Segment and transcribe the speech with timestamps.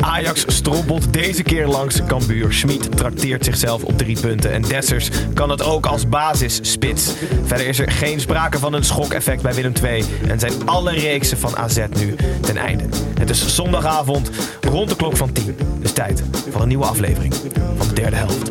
[0.00, 2.52] Ajax strompelt deze keer langs Cambuur.
[2.52, 4.52] Schmid trakteert zichzelf op drie punten.
[4.52, 7.12] En Dessers kan het ook als basisspits.
[7.44, 10.04] Verder is er geen sprake van een schokeffect bij Willem II.
[10.28, 12.84] En zijn alle reeksen van AZ nu ten einde.
[13.18, 14.30] Het is zondagavond
[14.60, 15.56] rond de klok van 10.
[15.80, 17.34] Dus tijd voor een nieuwe aflevering
[17.76, 18.50] van de derde helft.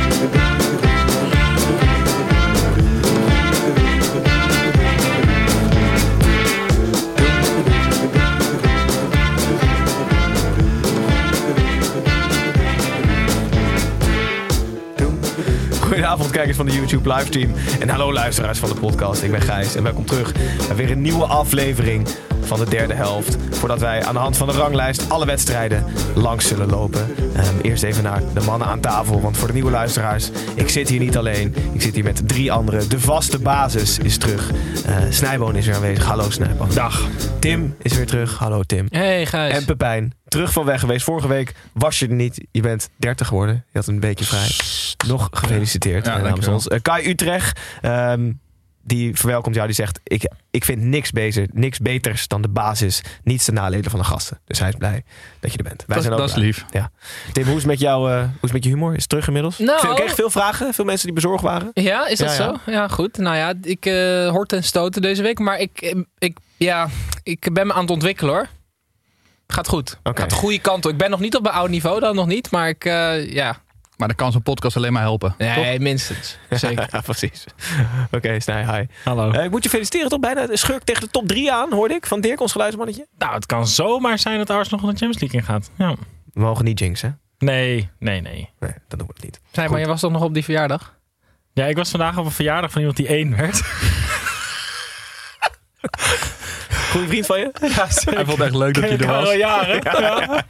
[16.55, 17.51] Van de YouTube livestream.
[17.79, 19.23] En hallo luisteraars van de podcast.
[19.23, 20.33] Ik ben Gijs en welkom terug
[20.67, 22.07] bij weer een nieuwe aflevering
[22.57, 23.37] van de derde helft.
[23.49, 25.85] Voordat wij aan de hand van de ranglijst alle wedstrijden
[26.15, 27.15] langs zullen lopen.
[27.35, 29.21] Ehm, eerst even naar de mannen aan tafel.
[29.21, 31.55] Want voor de nieuwe luisteraars, ik zit hier niet alleen.
[31.73, 32.89] Ik zit hier met drie anderen.
[32.89, 34.51] De vaste basis is terug.
[34.85, 36.05] Eh Snijboon is weer aanwezig.
[36.05, 36.69] Hallo Snijboon.
[36.73, 37.07] Dag.
[37.39, 38.37] Tim is weer terug.
[38.37, 38.87] Hallo Tim.
[38.89, 39.53] Hey Gijs.
[39.53, 41.03] En Pepijn, terug van weg geweest.
[41.03, 42.45] Vorige week was je er niet.
[42.51, 43.55] Je bent 30 geworden.
[43.71, 44.49] Je had een beetje vrij.
[45.07, 46.67] Nog gefeliciteerd Ja, namens ons.
[46.67, 48.31] Eh, Kai Utrecht, ehm,
[48.83, 49.67] die verwelkomt jou.
[49.67, 53.01] Die zegt, ik, ik vind niks, beter, niks beters dan de basis.
[53.23, 54.39] Niets te naleden van de gasten.
[54.45, 55.03] Dus hij is blij
[55.39, 55.83] dat je er bent.
[55.87, 56.45] Wij Dat- zijn ook dat is blij.
[56.45, 56.65] lief.
[56.71, 56.91] Ja.
[57.31, 58.93] Tim, hoe is, het met jou, eh, hoe is het met je humor?
[58.93, 59.57] Is het terug inmiddels?
[59.57, 60.73] Nou- ik kreeg veel vragen.
[60.73, 61.71] Veel mensen die bezorgd waren.
[61.73, 62.59] Ja, is dat Ja, ja.
[62.65, 62.71] zo?
[62.71, 63.17] Ja, goed.
[63.17, 65.39] Nou ja, ik eh hoort en stoten deze week.
[65.39, 66.87] Maar ik, ik, ja,
[67.23, 68.47] ik ben me aan het ontwikkelen hoor.
[69.47, 69.99] Gaat goed.
[70.03, 70.21] Oké.
[70.21, 70.91] Gaat de goede kant op.
[70.91, 72.51] Ik ben nog niet op mijn oude niveau, dan nog niet.
[72.51, 73.61] Maar ik, eh, ja.
[74.01, 75.35] Maar dan kan zo'n podcast alleen maar helpen.
[75.37, 76.37] Nee, minstens.
[76.49, 76.87] Zeker.
[76.91, 77.45] ja, precies.
[78.11, 78.85] Oké, Snij, hi.
[79.03, 79.31] Hallo.
[79.31, 82.05] Eh, ik moet je feliciteren toch bijna schurk tegen de top 3 aan, hoorde ik.
[82.05, 83.07] Van Dirk, ons geluidsmannetje.
[83.17, 85.71] Nou, het kan zomaar zijn dat Arsenal nog de Champions League ingaat.
[85.77, 85.95] Ja.
[86.33, 87.19] We mogen niet jinxen.
[87.37, 88.49] Nee, nee, nee.
[88.59, 89.41] Nee, dat doen we het niet.
[89.51, 90.95] Zei, maar je was toch nog op die verjaardag?
[91.53, 93.61] Ja, ik was vandaag op een verjaardag van iemand die één werd.
[96.91, 97.51] Goeie vriend van je?
[97.75, 98.13] Ja, zeker.
[98.15, 99.33] Hij vond het echt leuk dat je er ik al was.
[99.33, 99.81] jaren.
[100.01, 100.43] Ja.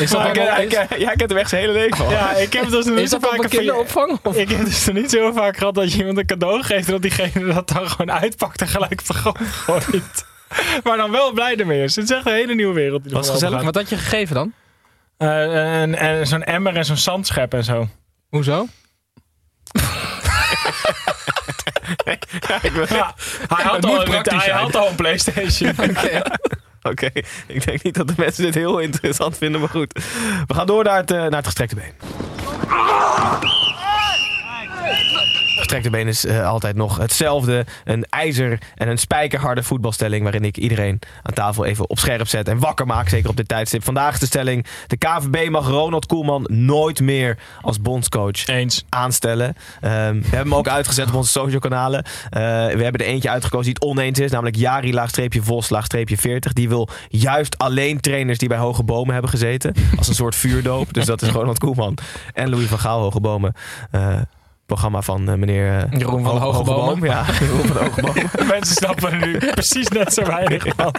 [0.00, 2.10] Is dat Maar ook ik- al- ik- Jij kent hem echt zijn hele leven al.
[2.10, 4.18] Ja, ik heb dus nog Is niet zo vaak een kinderopvang?
[4.22, 4.36] Of?
[4.36, 6.92] Ik heb dus nog niet zo vaak gehad dat je iemand een cadeau geeft en
[6.92, 10.26] dat diegene dat dan gewoon uitpakt en gelijk op de grond gooit.
[10.84, 11.96] Maar dan wel blij ermee is.
[11.96, 13.02] Het is echt een hele nieuwe wereld.
[13.02, 13.62] die er Was gezellig?
[13.62, 14.52] Wat had je gegeven dan?
[15.16, 17.88] Eh, en en zo'n emmer en zo'n zandschep en zo.
[18.28, 18.66] Hoezo?
[21.90, 23.14] Ik Ja,
[23.48, 25.74] hij al een, had al een Playstation.
[26.82, 27.10] Oké,
[27.46, 29.92] ik denk niet dat de mensen dit heel interessant vinden, maar goed.
[30.46, 31.92] We gaan door naar het, eh, naar het gestrekte been.
[35.68, 37.66] Gestrekte been is eh, altijd nog hetzelfde.
[37.84, 40.22] Een ijzer en een spijkerharde voetbalstelling...
[40.22, 43.08] waarin ik iedereen aan tafel even op scherp zet en wakker maak.
[43.08, 43.84] Zeker op dit tijdstip.
[43.84, 44.66] Vandaag is de stelling...
[44.86, 48.84] de KVB mag Ronald Koelman nooit meer als bondscoach Eens.
[48.88, 49.56] aanstellen.
[49.80, 52.04] Ehm, we hebben hem ook uitgezet op onze social kanalen.
[52.04, 54.30] Eh, we hebben er eentje uitgekozen die het oneens is.
[54.30, 56.52] Namelijk Jari laagstreepje Vos laagstreepje 40.
[56.52, 59.74] Die wil juist alleen trainers die bij Hoge Bomen hebben gezeten.
[59.98, 60.92] Als een soort vuurdoop.
[60.94, 61.98] Dus dat is Ronald Koeman.
[62.34, 63.54] En Louis van Gaal Hoge Bomen.
[63.90, 64.18] Eh,
[64.68, 67.06] programma van eh, meneer eh, Jeroen van de.
[67.06, 68.44] Ja, Jeroen van de.
[68.54, 70.94] Mensen snappen er nu precies net zo weinig van.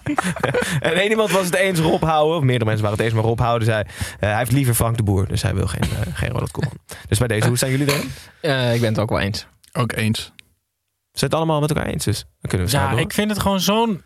[0.80, 2.38] En één iemand was het eens Rob Houden.
[2.38, 3.84] Of meerdere mensen waren het eens, maar Rob Houden zei...
[3.84, 5.28] eh, hij heeft liever Frank de Boer.
[5.28, 6.74] Dus hij wil geen, geen Ronald Koeman.
[7.08, 8.12] Dus bij deze, hoe zijn jullie erin?
[8.41, 9.47] Eh, ik ben het ook wel eens.
[9.74, 10.19] Ook eens.
[11.12, 12.19] Zijn het allemaal met elkaar eens dus?
[12.19, 13.00] Dan kunnen we Ja, door.
[13.00, 14.03] ik vind het gewoon zo'n...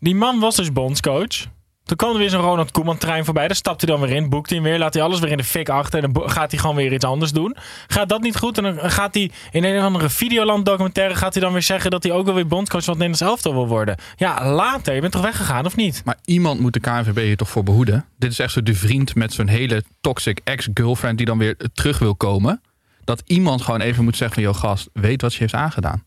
[0.00, 1.46] Die man was dus bondscoach.
[1.88, 3.46] Toen kwam er weer zo'n Ronald Koeman trein voorbij.
[3.46, 4.78] Daar stapt hij dan weer in, boekt hij hem weer.
[4.78, 6.04] Laat hij alles weer in de fik achter.
[6.04, 7.56] En dan gaat hij gewoon weer iets anders doen.
[7.86, 8.58] Gaat dat niet goed?
[8.58, 11.14] En dan gaat hij in een of andere Videoland documentaire...
[11.14, 13.52] gaat hij dan weer zeggen dat hij ook wel weer bondscoach van het Nederlands elftal
[13.52, 13.96] wil worden.
[14.16, 14.94] Ja, later.
[14.94, 16.02] Je bent toch weggegaan, of niet?
[16.04, 18.04] Maar iemand moet de KNVB hier toch voor behoeden.
[18.18, 21.98] Dit is echt zo de vriend met zo'n hele toxic ex-girlfriend die dan weer terug
[21.98, 22.60] wil komen.
[23.04, 24.52] Dat iemand gewoon even moet zeggen van...
[24.52, 26.02] joh gast, weet wat je heeft aangedaan.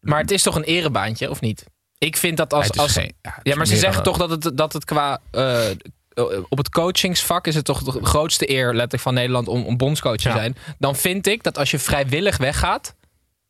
[0.00, 1.66] Maar het is toch een erebaantje, of niet?
[1.98, 2.72] Ik vind dat als...
[2.76, 5.20] Als geen- ja, maar ze zeggen dan toch dat het, dat het qua...
[5.30, 5.64] eh,
[6.48, 10.16] op het coachingsvak is het toch de grootste eer letterlijk van Nederland om, om bondscoach
[10.16, 10.34] te Ja.
[10.34, 10.56] zijn.
[10.78, 12.94] Dan vind ik dat als je vrijwillig weggaat,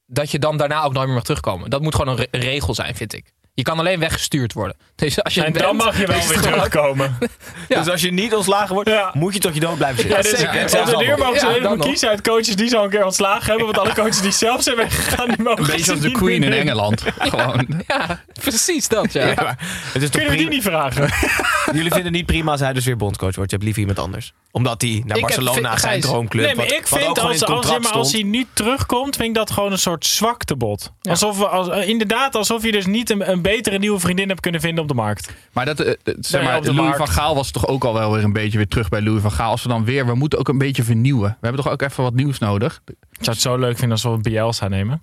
[0.06, 1.70] dat je dan daarna ook nooit meer mag terugkomen.
[1.70, 3.32] Dat moet gewoon een re- regel zijn, vind ik.
[3.56, 4.76] Je kan alleen weggestuurd worden.
[4.94, 7.18] Dus als je En dan mag je wel weer terugkomen.
[7.68, 7.78] Ja.
[7.78, 9.10] Dus als je niet ontslagen wordt, Ja.
[9.12, 10.16] moet je tot je dood blijven zitten.
[10.16, 10.54] Ja, dus zeker.
[10.60, 11.18] Ja, zou dat de leer nog.
[11.18, 13.64] mogen ze Ja, helemaal kiezen uit coaches die ze al een keer ontslagen hebben.
[13.66, 16.42] Want alle coaches die zelf zijn weggegaan, die mogen Een beetje als de niet Queen
[16.42, 16.52] in.
[16.52, 17.02] Engeland.
[17.18, 17.82] Gewoon.
[17.86, 19.26] Ja, Precies dat, ja.
[19.26, 19.56] Ja, maar
[19.92, 21.02] het is toch Kunnen we die niet vragen?
[21.66, 23.50] Jullie vinden het niet prima als hij dus weer bondscoach wordt.
[23.50, 24.32] Je hebt liever iemand anders.
[24.50, 26.44] Omdat hij naar Ik Barcelona, vind- zijn droomclub.
[26.46, 29.50] Nee, maar wat- ik vind als, als, maar, als hij nu terugkomt, vind ik dat
[29.50, 30.92] gewoon een soort zwaktebod.
[31.02, 34.40] Alsof we, als, eh, inderdaad, alsof je dus niet een, een betere nieuwe vriendin hebt
[34.40, 35.32] kunnen vinden op de markt.
[35.52, 36.96] Maar, dat, eh, zeg Nee, maar Louis markt.
[36.96, 39.32] van Gaal was toch ook al wel weer een beetje weer terug bij Louis van
[39.32, 39.50] Gaal.
[39.50, 41.28] Als we dan weer, we moeten ook een beetje vernieuwen.
[41.28, 42.80] We hebben toch ook even wat nieuws nodig.
[42.84, 45.02] Een Ik zou het zo leuk vinden als we Bielsa nemen.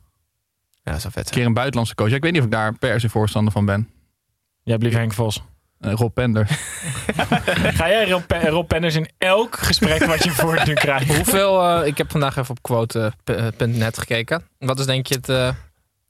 [0.84, 1.40] Ja, dat zou vet zijn.
[1.40, 2.10] keer een buitenlandse coach.
[2.10, 3.90] Ja, ik weet niet of ik daar per se voorstander van ben.
[4.64, 5.42] Jij hebt liever Henk Vos.
[5.80, 6.48] Eh, Rob Pender.
[7.78, 11.16] Ga jij Rob, Rob Penders in elk gesprek wat je voor het nu krijgt?
[11.16, 14.44] Hoeveel, eh, ik heb vandaag even op quote.net gekeken.
[14.60, 15.50] Wat is denk je het, eh,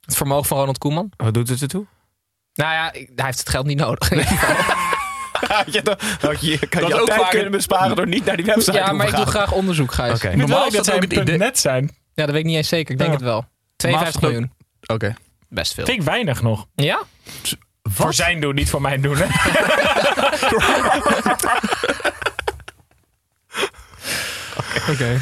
[0.00, 1.12] het vermogen van Ronald Koeman?
[1.16, 1.86] Wat doet het ertoe?
[2.54, 4.08] Nou ja, hij heeft het geld niet nodig.
[5.48, 8.24] Had je, dan- had je, kan Dat je ook tijd vaak- kunnen besparen door niet
[8.24, 9.32] naar die website ja, te maar ik doe gaan.
[9.32, 10.20] graag onderzoek, Gijs.
[10.20, 11.84] Vind Normaal dat zij ook het idee- net zijn.
[12.14, 12.92] Ja, dat weet ik niet eens zeker.
[12.92, 13.16] Ik denk Ja.
[13.16, 13.44] het wel.
[13.76, 14.96] 52 Normaal is miljoen.
[14.96, 15.14] Oké.
[15.48, 15.84] Best veel.
[15.84, 16.66] Vind ik weinig nog.
[16.74, 17.02] Ja?
[17.82, 19.16] Voor zijn doen, niet voor mijn doen.
[19.18, 19.26] Hè?
[24.92, 25.20] Oké.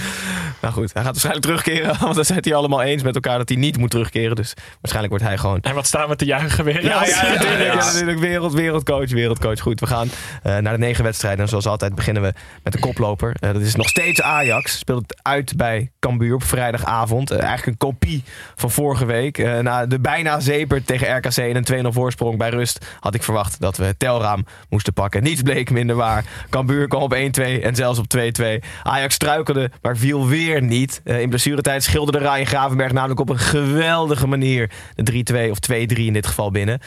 [0.61, 1.99] Nou goed, hij gaat waarschijnlijk terugkeren.
[2.01, 4.37] Want dan zijn het hij allemaal eens met elkaar dat hij niet moet terugkeren.
[4.37, 6.85] Dus waarschijnlijk wordt hij gewoon En wat staan we te juichen weer?
[6.93, 7.73] Ja, ja, natuurlijk.
[7.73, 8.19] Ja, natuurlijk.
[8.19, 9.61] Wereld, wereldcoach, wereldcoach.
[9.61, 10.11] Goed, we gaan
[10.43, 11.41] eh, naar de negen wedstrijden.
[11.41, 12.33] En zoals altijd beginnen we
[12.63, 13.37] met de koploper.
[13.41, 14.79] Eh, dat is nog steeds Ajax.
[14.79, 17.31] Speelt het uit bij Cambuur op vrijdagavond.
[17.31, 18.23] Eh, eigenlijk een kopie
[18.57, 19.39] van vorige week.
[19.39, 22.87] Eh, na de bijna zeper tegen RKC en een 2-0 voorsprong bij rust...
[23.01, 25.23] had ik verwacht dat we het telraam moesten pakken.
[25.23, 26.25] Niets bleek minder waar.
[26.51, 28.63] Cambuur kwam op 1-2 en zelfs op 2-2.
[28.83, 29.52] Ajax struikelde,
[29.83, 31.01] maar viel weer niet.
[31.05, 34.71] Eh, in blessuretijd schilderde Ryan Gravenberg namelijk op een geweldige manier...
[34.95, 36.81] de 3-2 of 2-3 in dit geval binnen.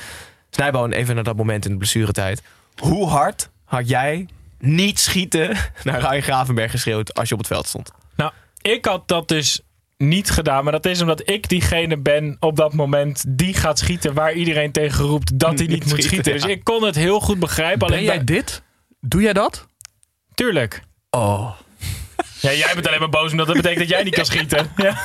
[0.50, 2.42] Snijboon, even naar dat moment in de blessuretijd.
[2.82, 4.28] Hoe hard had jij
[4.60, 7.92] niet schieten naar Ryan Gravenberg geschreeuwd als je op het veld stond?
[8.16, 8.32] Nou,
[8.62, 9.62] ik had dat dus
[9.98, 10.64] niet gedaan.
[10.64, 14.72] Maar dat is omdat ik diegene ben op dat moment die gaat schieten waar iedereen
[14.72, 16.34] tegen roept dat hij niet moet Schieten, schieten.
[16.34, 16.40] ja.
[16.40, 17.80] Dus ik kon het heel goed begrijpen.
[17.80, 18.62] Ben Alleen jij dit?
[19.00, 19.68] Doe jij dat?
[20.34, 20.82] Tuurlijk.
[21.10, 21.52] Oh.
[22.40, 24.72] Ja, jij bent alleen maar boos omdat dat betekent dat jij niet kan schieten.
[24.76, 25.02] Ja.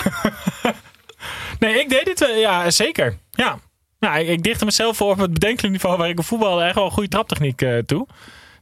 [1.58, 2.34] Nee, ik deed dit wel.
[2.34, 3.16] Ja, zeker.
[3.30, 3.58] Ja.
[3.98, 6.74] Nou, ik, ik dichtte mezelf voor op het bedenkelijk niveau waar ik in voetbal echt
[6.74, 8.06] wel een goede traptechniek eh, toe.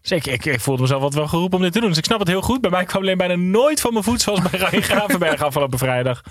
[0.02, 1.88] Dus ik, ik, ik voelde mezelf wat wel geroepen om dit te doen.
[1.88, 2.60] Dus ik snap het heel goed.
[2.60, 6.22] Bij mij kwam alleen bijna nooit van mijn voet zoals bij Ryan Gravenberg afgelopen vrijdag.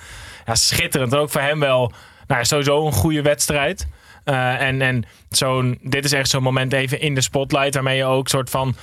[0.46, 1.16] Ja, schitterend.
[1.16, 1.92] Ook voor hem wel.
[2.28, 3.88] Nou, sowieso een goede wedstrijd.
[4.24, 8.06] Eh, en en zo'n, dit is echt zo'n moment even in de spotlight waarmee je
[8.06, 8.76] ook soort van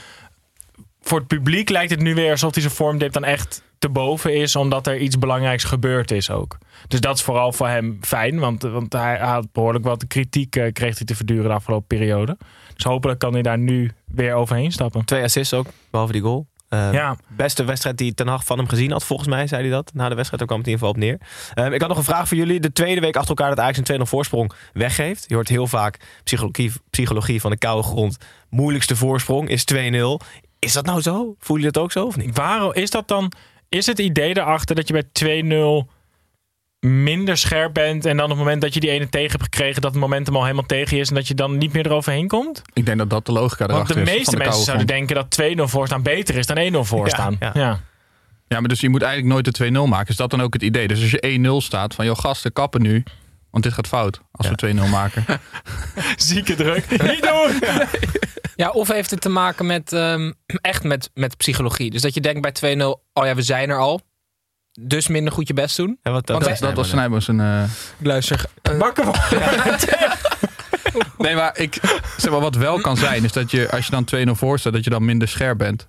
[1.05, 4.35] voor het publiek lijkt het nu weer alsof hij zijn vormdip dan echt te boven
[4.35, 6.59] is, omdat er iets belangrijks gebeurd is ook.
[6.89, 10.73] Dus dat is vooral voor hem fijn, want, want hij had behoorlijk wat kritiek eh,
[10.73, 12.37] kreeg hij te verduren de afgelopen periode.
[12.75, 15.05] Dus hopelijk kan hij daar nu weer overheen stappen.
[15.05, 16.47] Twee assists ook, behalve die goal.
[16.69, 19.71] Eh, Ja, Beste wedstrijd die Ten Hag van hem gezien had, volgens mij zei hij
[19.71, 19.91] dat.
[19.95, 21.19] Na de wedstrijd, daar kwam het in ieder geval op neer.
[21.65, 22.61] Ehm, ik had nog een vraag voor jullie.
[22.61, 25.25] De tweede week achter elkaar dat Ajax een 2-0 voorsprong weggeeft.
[25.29, 28.17] Je hoort heel vaak psychologie, psychologie van de koude grond.
[28.49, 30.21] Moeilijkste voorsprong is 2-0.
[30.65, 31.35] Is dat nou zo?
[31.39, 32.37] Voel je dat ook zo of niet?
[32.37, 33.33] waarom is dat dan?
[33.69, 35.91] Is het idee erachter dat je bij 2-0
[36.81, 39.83] minder scherp bent en dan op het moment dat je die ene tegen hebt gekregen,
[39.83, 42.29] dat het momentum al helemaal tegen je is en dat je dan niet meer eroverheen
[42.29, 42.63] komt?
[42.73, 44.07] Ik denk dat dat de logica Want erachter de is.
[44.07, 45.15] meeste van de mensen koude zouden denken
[45.57, 47.37] dat 2-0 voorstaan beter is dan 1-0 voorstaan.
[47.41, 47.51] ja.
[47.55, 47.81] ja.
[48.49, 50.09] Ja, maar dus je moet eigenlijk nooit de 2-0 maken.
[50.09, 50.89] Is dat dan ook het idee?
[50.89, 53.03] Dus als je 1-0 staat van, joh gasten, kappen nu.
[53.55, 55.25] Want dit gaat fout als we 2-0 maken.
[56.17, 56.91] Zieke druk.
[56.91, 57.61] Niet doen!
[58.56, 61.91] Ja, of heeft het te maken met ehm, echt met, met psychologie?
[61.91, 64.01] Dus dat je denkt bij 2-0, oh ja, we zijn er al.
[64.81, 65.99] Dus minder goed je best doen.
[66.03, 67.41] En wat, Want Dat, dat was Snijboom zijn...
[67.41, 67.62] eh,
[67.99, 68.45] Luister.
[68.79, 69.15] Bakken van.
[71.19, 71.79] Nee, maar ik,
[72.17, 74.73] zeg maar, wat wel kan zijn, is dat je als je dan 2-0 voor staat,
[74.73, 75.89] dat je dan minder scherp bent.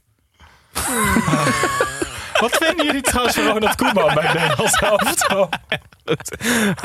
[2.39, 5.49] Wat vinden jullie trouwens van Ronald Koeman bij Nederlands elftal?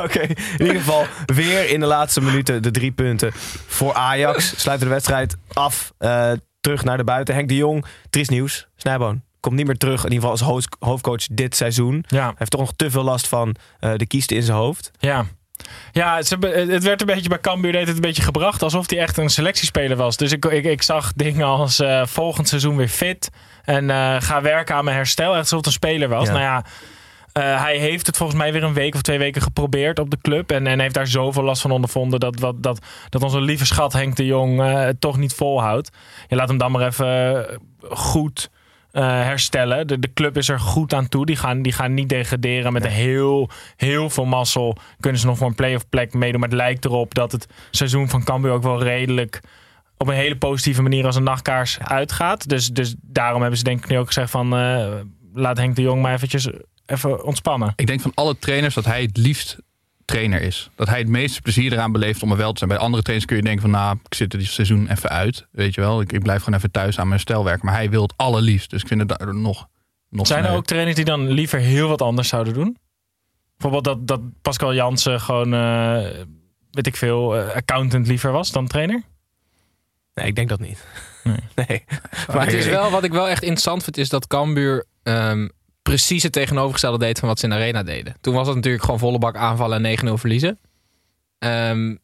[0.03, 3.31] Oké, in ieder geval weer in de laatste minuten de drie punten
[3.67, 4.61] voor Ajax.
[4.61, 5.93] Sluiten de wedstrijd af.
[5.99, 7.35] Eh, terug naar de buiten.
[7.35, 8.67] Henk de Jong, triest nieuws.
[8.77, 12.05] Snijboon komt niet meer terug, in ieder geval als hoofd- hoofdcoach dit seizoen.
[12.09, 14.91] Hij Ja, heeft toch nog te veel last van eh, de kiesten in zijn hoofd.
[14.99, 15.25] ja.
[15.93, 16.37] Ja, ze,
[16.69, 19.31] het werd een beetje bij Cambuur deed het een beetje gebracht alsof hij echt een
[19.31, 20.17] selectiespeler was.
[20.17, 23.31] Dus ik, ik, ik zag dingen als eh, volgend seizoen weer fit
[23.65, 25.31] en eh, ga werken aan mijn herstel.
[25.31, 26.27] Echt alsof het een speler was.
[26.27, 26.33] Ja.
[26.33, 26.65] Nou ja,
[27.33, 30.19] eh, hij heeft het volgens mij weer een week of twee weken geprobeerd op de
[30.23, 30.51] club.
[30.51, 33.93] En, en heeft daar zoveel last van ondervonden dat, wat, dat, dat onze lieve schat
[33.93, 35.91] Henk de Jong het toch niet volhoudt.
[36.29, 37.47] Je laat hem dan maar even
[37.89, 38.51] goed
[38.93, 39.87] eh, herstellen.
[39.87, 41.27] De, de club is er goed aan toe.
[41.27, 42.73] Die gaan, die gaan niet degraderen.
[42.73, 46.41] Met heel, heel veel mazzel kunnen ze nog voor een play-off plek meedoen.
[46.41, 49.41] Maar het lijkt erop dat het seizoen van Cambuur ook wel redelijk
[49.97, 52.49] op een hele positieve manier als een nachtkaars uitgaat.
[52.49, 54.93] Dus, dus daarom hebben ze denk ik nu ook gezegd van eh,
[55.33, 56.49] laat Henk de Jong maar eventjes
[56.87, 57.73] even ontspannen.
[57.77, 59.59] Ik denk van alle trainers dat hij het liefst
[60.11, 60.71] trainer is.
[60.75, 62.71] Dat hij het meeste plezier eraan beleeft om er wel te zijn.
[62.71, 63.71] Bij andere trainers kun je denken van...
[63.71, 65.47] nou, ik zit er dit seizoen even uit.
[65.51, 67.67] Weet je wel, ik, ik blijf gewoon even thuis aan mijn stijl werken.
[67.67, 68.71] Maar hij wil het allerliefst.
[68.71, 69.67] Dus ik vind het daar nog,
[70.09, 72.77] nog Zijn er ook trainers die dan liever heel wat anders zouden doen?
[73.57, 76.25] Bijvoorbeeld dat, dat Pascal Jansen gewoon, eh,
[76.71, 79.03] weet ik veel, eh, accountant liever was dan trainer?
[80.15, 80.87] Nee, ik denk dat niet.
[81.25, 81.37] Nee.
[81.69, 81.85] Nee.
[82.33, 85.49] Maar het is wel, wat ik wel echt interessant vind, is dat Cambuur ehm,
[85.91, 88.15] precies het tegenovergestelde deed van wat ze in de arena deden.
[88.21, 90.59] Toen was het natuurlijk gewoon volle bak aanvallen en 9-0 verliezen.
[91.39, 91.95] Ehm,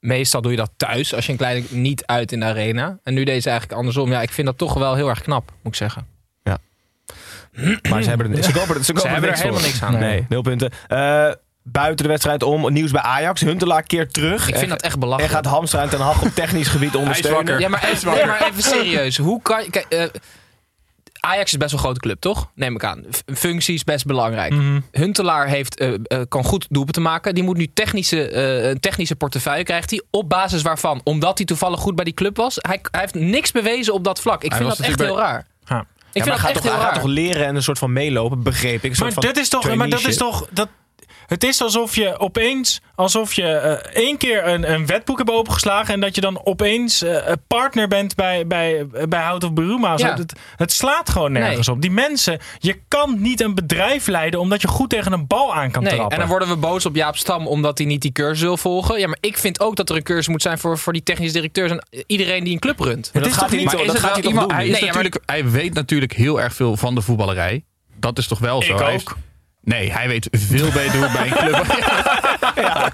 [0.00, 2.98] meestal doe je dat thuis als je een kleine niet uit in de arena.
[3.02, 4.10] En nu deed ze eigenlijk andersom.
[4.10, 6.06] Ja, ik vind dat toch wel heel erg knap, moet ik zeggen.
[7.90, 9.98] Maar ze hebben er, ze kopen, ze hebben er helemaal niks aan.
[9.98, 10.70] Nee, nul punten.
[10.88, 11.30] Eh,
[11.62, 13.40] buiten de wedstrijd om, nieuws bij Ajax.
[13.40, 14.48] Huntelaar keert terug.
[14.48, 15.32] Ik vind en, dat echt en belachelijk.
[15.32, 17.58] gaat Hamstra en Ten Hag op technisch gebied ondersteunen.
[17.58, 19.16] Ja, maar even, nee, maar even serieus.
[19.16, 19.70] Hoe kan je...
[19.70, 20.04] Kijk, eh,
[21.26, 22.50] Ajax is best wel een grote club, toch?
[22.54, 23.04] Neem ik aan.
[23.16, 24.52] F- Functie is best belangrijk.
[24.52, 24.80] Mhm.
[24.92, 27.34] Huntelaar heeft, eh, eh, kan goed doelpunten maken.
[27.34, 30.02] Die moet nu technische, eh, een technische portefeuille krijgt hij.
[30.10, 31.00] Op basis waarvan?
[31.04, 32.56] Omdat hij toevallig goed bij die club was.
[32.60, 34.42] Hij, hij heeft niks bewezen op dat vlak.
[34.44, 35.46] Ik Hij vind dat echt heel raar.
[35.64, 35.78] Ja.
[36.12, 37.00] Ik Ja, vind maar dat hij gaat, echt toch, heel hij gaat raar.
[37.02, 38.90] toch leren en een soort van meelopen, begreep ik.
[38.90, 40.68] Een soort Maar van dat is toch, maar dat is toch, dat,
[41.26, 45.94] het is alsof je opeens, alsof je eh, één keer een, een wetboek hebt opengeslagen
[45.94, 49.98] en dat je dan opeens eh, partner bent bij, bij, bij Hout of Beruma.
[49.98, 50.14] Zo, Ja.
[50.16, 51.80] Het, het slaat gewoon nergens op.
[51.80, 55.70] Die mensen, je kan niet een bedrijf leiden omdat je goed tegen een bal aan
[55.70, 56.12] kan Nee, trappen.
[56.12, 58.98] en dan worden we boos op Jaap Stam omdat hij niet die cursus wil volgen.
[58.98, 61.32] Ja, maar ik vind ook dat er een cursus moet zijn voor, voor die technisch
[61.32, 63.10] directeurs en iedereen die een club runt.
[63.12, 64.56] Maar dat is gaat toch hij niet- dat gaat hij toch doen?
[64.56, 67.64] Nee, natuurlijk, hij weet natuurlijk heel erg veel van de voetballerij.
[67.98, 68.72] Dat is toch wel zo.
[68.72, 69.16] Ik Hij ook.
[69.66, 71.66] Nee, hij weet veel beter hoe het bij een club...
[72.66, 72.90] ja,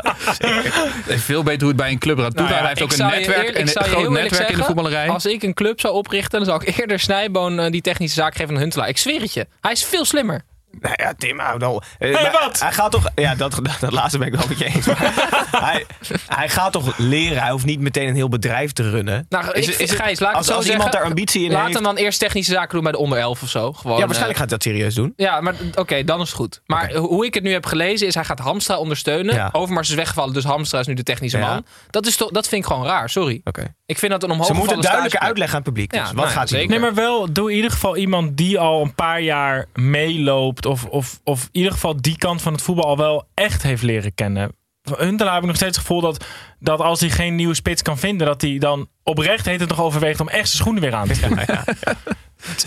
[1.19, 2.35] veel beter hoe het bij een club gaat.
[2.35, 5.09] Nou ja, hij heeft ook een netwerk, eerlijk- ik een groot netwerk in de voetballerij.
[5.09, 8.35] Als ik een club zou oprichten, dan zou ik eerder Snijboon eh, die technische zaak
[8.35, 8.89] geven dan Huntelaar.
[8.89, 9.47] Ik zweer het je.
[9.61, 10.43] Hij is veel slimmer.
[10.81, 11.41] Nou ja, Tim.
[11.41, 11.55] Eh,
[11.99, 12.61] Hey, maar wat?
[12.61, 13.09] Hij gaat toch.
[13.15, 14.87] Ja, dat, dat, dat laatste ben ik wel met je eens.
[15.63, 15.87] Hij,
[16.29, 17.43] hij gaat toch leren.
[17.43, 19.27] Hij hoeft niet meteen een heel bedrijf te runnen.
[19.29, 21.01] Nou, Is ik, is Gijs, laat als, het zo als iemand zeggen.
[21.01, 21.75] daar ambitie in Laat heeft.
[21.75, 23.73] hem dan eerst technische zaken doen bij de onder 11 of zo.
[23.73, 25.13] Gewoon, ja, waarschijnlijk eh, gaat hij dat serieus doen.
[25.17, 26.61] Ja, maar oké, dan is het goed.
[26.67, 29.35] Maar hoe ik het nu heb gelezen is, hij gaat Hamstra ondersteunen.
[29.35, 29.49] Ja.
[29.53, 31.49] Overmars is weggevallen, dus Hamstra is nu de technische Ja.
[31.49, 31.65] man.
[31.91, 33.41] Dat, is toch, dat vind ik gewoon raar, sorry.
[33.45, 33.75] Oké.
[33.93, 35.91] Ik vind dat een omhoog Ze moeten duidelijke uitleggen aan het publiek.
[35.91, 36.71] Dus Ja, wat nou ja, gaat hij zeker.
[36.71, 40.67] Nee, maar wel, doe in ieder geval iemand die al een paar jaar meeloopt.
[40.67, 43.83] Of, of, of in ieder geval die kant van het voetbal al wel echt heeft
[43.83, 44.53] leren kennen.
[44.83, 46.25] Van Huntelaar heb ik nog steeds het gevoel dat,
[46.59, 49.81] dat als hij geen nieuwe spits kan vinden, dat hij dan oprecht heet het nog
[49.81, 51.49] overweegt om echt zijn schoenen weer aan te trekken.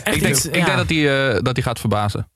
[0.03, 0.65] Echt Ik denk, iets- ik ja.
[0.65, 2.29] denk dat hij, eh, dat hij gaat verbazen.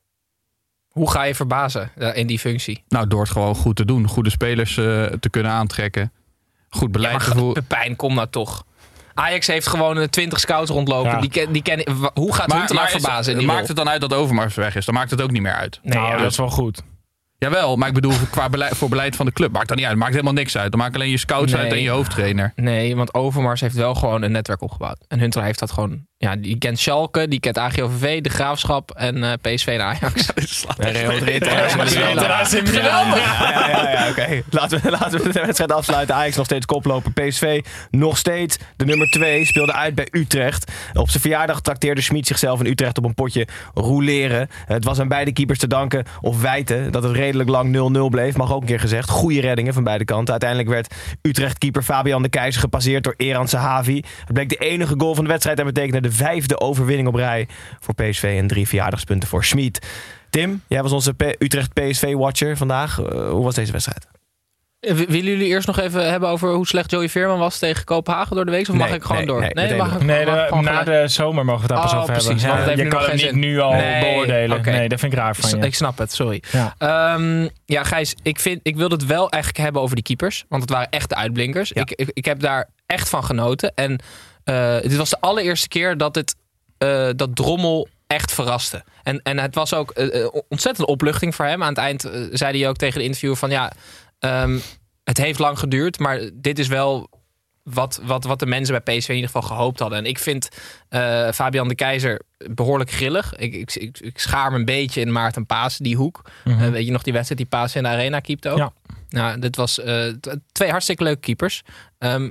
[0.90, 2.84] Hoe ga je verbazen eh, in die functie?
[2.88, 4.08] Nou, door het gewoon goed te doen.
[4.08, 6.12] Goede spelers eh, te kunnen aantrekken.
[6.70, 7.52] Goed Ja, maar.
[7.54, 8.64] Pepijn, kom nou toch.
[9.20, 11.12] Ajax heeft gewoon eh, 20 scouts rondlopen.
[11.12, 11.20] Ja.
[11.20, 11.84] Die ken, die ken,
[12.14, 13.68] hoe gaat Huntelaar is- verbazen die maakt rol?
[13.68, 14.86] het dan uit dat Overmars weg is?
[14.86, 15.80] Dan maakt het ook niet meer uit.
[15.84, 16.82] Nee, nou, ja, dat is wel goed.
[17.40, 19.52] Jawel, maar ik bedoel qua beleid, voor beleid van de club.
[19.52, 19.98] Maakt dat niet uit.
[19.98, 20.72] Maakt helemaal niks uit.
[20.72, 21.62] Dan maakt alleen je scouts Nee.
[21.62, 22.52] uit en je hoofdtrainer.
[22.56, 24.98] Nee, want Overmars heeft wel gewoon een netwerk opgebouwd.
[25.08, 26.08] En Huntelaar heeft dat gewoon...
[26.18, 30.30] Ja, die kent Schalke, die kent AGOVV, De Graafschap en eh, PSV en Ajax.
[30.78, 31.46] Real Madrid,
[32.74, 34.42] Ja, oké.
[34.50, 36.16] Laten, we, laten we de wedstrijd afsluiten.
[36.16, 37.12] Ajax nog steeds koploper.
[37.12, 39.46] PSV nog steeds de nummer 2.
[39.46, 40.72] Speelde uit bij Utrecht.
[40.94, 44.50] Op zijn verjaardag trakteerde Schmid zichzelf in Utrecht op een potje rouleren.
[44.66, 46.06] Het was aan beide keepers te danken.
[46.22, 48.38] Of wijten dat het redelijk lang 0-0 bleef.
[48.38, 49.10] Mag ook een keer gezegd.
[49.10, 50.32] Goede reddingen van beide kanten.
[50.32, 54.04] Uiteindelijk werd Utrecht-keeper Fabian de Keizer gepasseerd door Eran Sahavi.
[54.20, 57.48] Het bleek de enige goal van de wedstrijd en betekende de vijfde overwinning op rij
[57.80, 59.88] voor PSV en drie verjaardagspunten voor Schmid.
[60.30, 63.00] Tim, jij was onze Utrecht PSV-watcher vandaag.
[63.00, 64.19] Eh, hoe was deze wedstrijd?
[64.80, 68.36] Eh, Willen jullie eerst nog even hebben over hoe slecht Joey Veerman was tegen Kopenhagen
[68.36, 68.70] door de week?
[68.70, 69.40] Of mag ik gewoon nee, door?
[69.42, 71.82] nee, mag ik Nee, mag ik de- gewoon na gelijk- de zomer mogen we het
[71.82, 72.78] daar pas Oh, over precies, hebben.
[72.78, 73.40] je kan het niet zin.
[73.40, 74.62] nu al Nee, beoordelen.
[74.62, 75.66] Nee, dat vind ik raar van je.
[75.66, 76.44] Ik snap het, sorry.
[76.52, 76.76] Ja.
[76.78, 80.46] Ehm, ja, Gijs, ik, vind, ik wil het wel eigenlijk hebben over die keepers.
[80.50, 81.70] Want het waren echt de uitblinkers.
[81.74, 81.82] Ja.
[81.82, 83.72] Ik, ik, ik heb daar echt van genoten.
[83.76, 84.00] En
[84.44, 86.36] eh, dit was de allereerste keer dat, het,
[86.78, 88.84] eh, dat Drommel echt verraste.
[89.04, 91.64] En, en het was ook eh, ontzettend opluchting voor hem.
[91.64, 93.50] Aan het eind zei hij ook tegen de interviewer van...
[93.50, 93.72] ja,
[94.20, 94.60] ehm,
[95.04, 97.10] het heeft lang geduurd, maar dit is wel
[97.74, 99.98] wat, wat, wat de mensen bij PSV in ieder geval gehoopt hadden.
[99.98, 100.50] En ik vind
[100.90, 103.36] eh, Fabian de Keizer behoorlijk grillig.
[103.36, 106.22] Ik, ik, ik, ik schaar me een beetje in Maarten Paas, die hoek.
[106.44, 106.64] Mhm.
[106.64, 108.58] Eh, weet je nog die wedstrijd die Paas in de arena keepte ook?
[108.58, 108.74] Ja.
[109.10, 110.14] Nou, dit was eh,
[110.52, 111.62] twee hartstikke leuke keepers.
[111.98, 112.30] Ehm,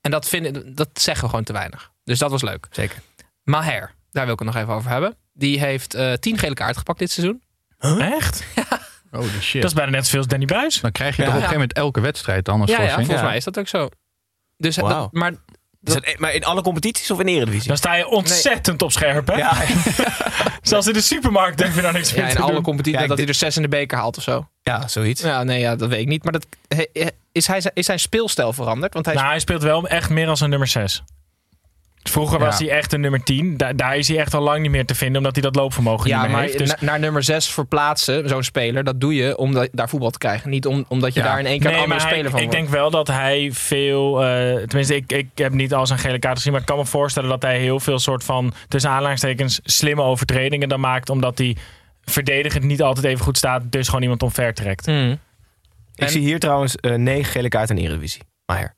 [0.00, 1.90] en dat, vinden, dat zeggen we gewoon te weinig.
[2.04, 2.66] Dus dat was leuk.
[2.70, 2.98] Zeker.
[3.42, 5.16] Maher, daar wil ik het nog even over hebben.
[5.32, 7.42] Die heeft tien gele kaarten gepakt dit seizoen.
[7.98, 8.44] Echt?
[9.16, 9.60] Holy shit.
[9.62, 10.80] Dat is bijna net zoveel als Danny Buis.
[10.80, 11.28] Dan krijg je Ja.
[11.28, 13.22] toch op een gegeven moment elke wedstrijd dan een Ja, volgens Ja.
[13.22, 13.88] mij is dat ook zo.
[14.56, 14.88] Dus, Wauw.
[14.88, 15.32] dat, maar
[15.84, 17.68] Is dat- maar in alle competities of in de Eredivisie?
[17.68, 19.34] Dan sta je ontzettend op scherp, hè?
[19.36, 19.56] Ja,
[20.62, 22.62] Zelfs in de supermarkt heb je dan niks meer Ja, te in alle doen.
[22.62, 24.48] competities Ja, dat hij er zes in de beker haalt of zo.
[24.62, 25.20] ja, zoiets.
[25.22, 26.22] Ja, nee, ja, dat weet ik niet.
[26.24, 28.94] Maar dat, he- he- is, hij, zijn- is zijn speelstijl veranderd?
[28.94, 31.02] Want hij Nou, hij speelt wel echt meer als een nummer 6.
[32.10, 33.56] Vroeger was hij echt een nummer 10.
[33.56, 36.08] Da- daar is hij echt al lang niet meer te vinden, omdat hij dat loopvermogen
[36.08, 36.58] ja, niet meer maar heeft.
[36.58, 40.10] Dus na- naar nummer 6 verplaatsen, zo'n speler, dat doe je om da- daar voetbal
[40.10, 40.50] te krijgen.
[40.50, 41.26] Niet om, omdat je Ja.
[41.26, 42.60] daar in één keer een nee, andere maar hij- speler van ik wordt.
[42.60, 44.24] denk wel dat hij veel...
[44.24, 46.84] eh, tenminste, ik, ik heb niet al zijn gele kaart gezien, maar ik kan me
[46.86, 51.56] voorstellen dat hij heel veel soort van, tussen aanhalingstekens, slimme overtredingen dan maakt, omdat hij
[52.04, 54.86] verdedigend niet altijd even goed staat, dus gewoon iemand omver trekt.
[54.86, 55.10] Hmm.
[55.94, 58.22] Ik En- zie hier trouwens eh, negen gele kaarten in de Eredivisie.
[58.46, 58.74] Maar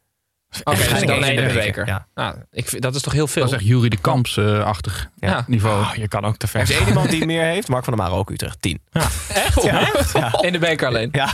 [0.64, 1.87] Oké, dus dan in de beker, beker.
[1.87, 2.07] ja.
[2.14, 3.43] Nou, ik vind, dat is toch heel veel?
[3.43, 5.45] Dat is echt Jury de Kamps-achtig Ja.
[5.47, 5.81] niveau.
[5.83, 6.61] Oh, je kan ook te ver.
[6.61, 7.69] er is één iemand die meer heeft.
[7.69, 8.62] Mark van der Maren ook Utrecht.
[8.62, 8.81] 10.
[9.35, 9.62] Echt?
[9.62, 10.43] Ja.
[10.43, 11.09] In de beker alleen.
[11.12, 11.28] Ja,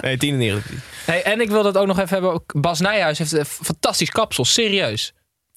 [0.00, 0.78] nee, 10 in de Eredivisie.
[1.04, 2.42] Hey, en ik wil dat ook nog even hebben.
[2.46, 4.44] Bas Nijhuis heeft een fantastisch kapsel.
[4.44, 5.12] Serieus.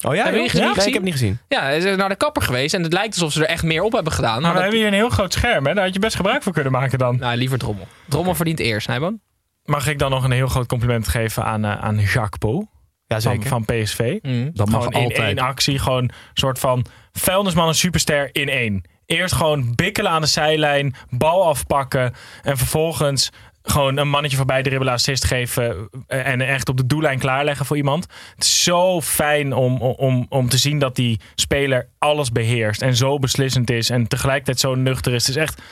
[0.06, 0.24] Oh ja?
[0.24, 0.42] Heb je joh?
[0.42, 0.66] niet gezien?
[0.66, 1.38] Nee, ik heb het niet gezien.
[1.48, 2.74] Ja, hij is naar de kapper geweest.
[2.74, 4.32] En het lijkt alsof ze er echt meer op hebben gedaan.
[4.32, 5.74] Maar Maar we hebben hier een heel groot scherm, hè?
[5.74, 7.16] Daar had je best gebruik van kunnen maken dan.
[7.18, 7.86] Nou, liever Drommel.
[8.08, 9.20] Drommel verdient eerst, Nijboon.
[9.64, 12.68] Mag ik dan nog een heel groot compliment geven aan, eh, aan Jacques Po
[13.06, 13.48] Ja, van, zeker.
[13.48, 14.18] van PSV?
[14.22, 14.50] Mm.
[14.54, 15.26] Dat mag gewoon in altijd.
[15.26, 18.82] één actie, gewoon een soort van vuilnisman en superster in één.
[19.06, 23.30] Eerst gewoon bikkelen aan de zijlijn, bal afpakken en vervolgens
[23.62, 28.06] gewoon een mannetje voorbij dribbelen, assist geven en echt op de doellijn klaarleggen voor iemand.
[28.34, 32.96] Het is zo fijn om, om, om te zien dat die speler alles beheerst en
[32.96, 35.26] zo beslissend is en tegelijkertijd zo nuchter is.
[35.26, 35.62] Het is echt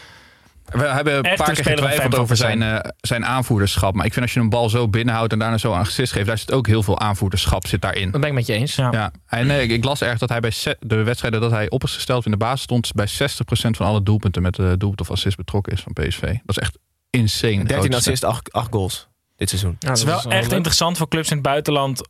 [0.64, 3.94] We hebben een paar keer getwijfeld over zijn, eh, zijn aanvoerderschap.
[3.94, 6.26] Maar ik vind als je een bal zo binnenhoudt en daarna zo een assist geeft,
[6.26, 8.10] daar zit ook heel veel aanvoerderschap zit daarin.
[8.10, 8.74] Dat ben ik met je eens.
[8.74, 8.88] Ja.
[8.92, 11.94] Ja, en nee, ik las erg dat hij bij de wedstrijden dat hij op is
[11.94, 15.36] gesteld in de basis stond, bij 60% van alle doelpunten met de doelpunt of assist
[15.36, 16.20] betrokken is van PSV.
[16.20, 16.78] Dat is echt
[17.10, 17.64] insane.
[17.64, 19.76] 13 grote assists, 8, 8 goals dit seizoen.
[19.78, 20.56] Ja, Het is wel echt leuk.
[20.56, 22.08] interessant voor clubs in het buitenland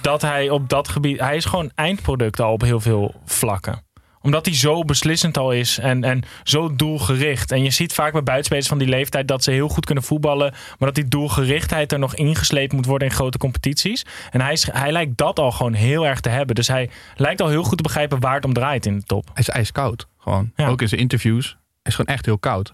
[0.00, 1.20] dat hij op dat gebied.
[1.20, 3.84] Hij is gewoon eindproduct al op heel veel vlakken.
[4.26, 7.52] Omdat hij zo beslissend al is en, en zo doelgericht.
[7.52, 10.50] En je ziet vaak bij buitenspelers van die leeftijd dat ze heel goed kunnen voetballen.
[10.50, 14.04] Maar dat die doelgerichtheid er nog ingesleept moet worden in grote competities.
[14.30, 16.54] En hij, is, hij lijkt dat al gewoon heel erg te hebben.
[16.54, 19.26] Dus hij lijkt al heel goed te begrijpen waar het om draait in de top.
[19.26, 20.06] Hij is ijskoud.
[20.18, 20.52] Gewoon.
[20.56, 20.68] Ja.
[20.68, 21.46] Ook in zijn interviews.
[21.46, 22.72] Hij is gewoon echt heel koud.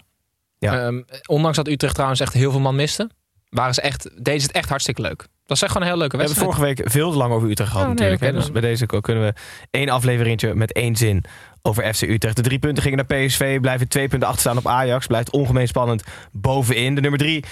[0.59, 0.85] Ja.
[0.85, 3.09] Ehm, ondanks dat Utrecht trouwens echt heel veel man miste,
[3.49, 5.27] waren ze echt, deden ze het echt hartstikke leuk.
[5.45, 6.67] Dat was echt gewoon een heel leuke We hebben wedstrijd.
[6.67, 8.33] vorige week veel te lang over Utrecht gehad Oh, nee, natuurlijk.
[8.33, 8.39] hè.
[8.39, 9.33] dus bij deze kunnen we
[9.71, 11.23] één afleveringetje met één zin
[11.61, 12.35] over FC Utrecht.
[12.35, 15.07] De drie punten gingen naar PSV, blijven twee punten achterstaan op Ajax.
[15.07, 16.95] Blijft ongemeen spannend bovenin.
[16.95, 17.43] De nummer drie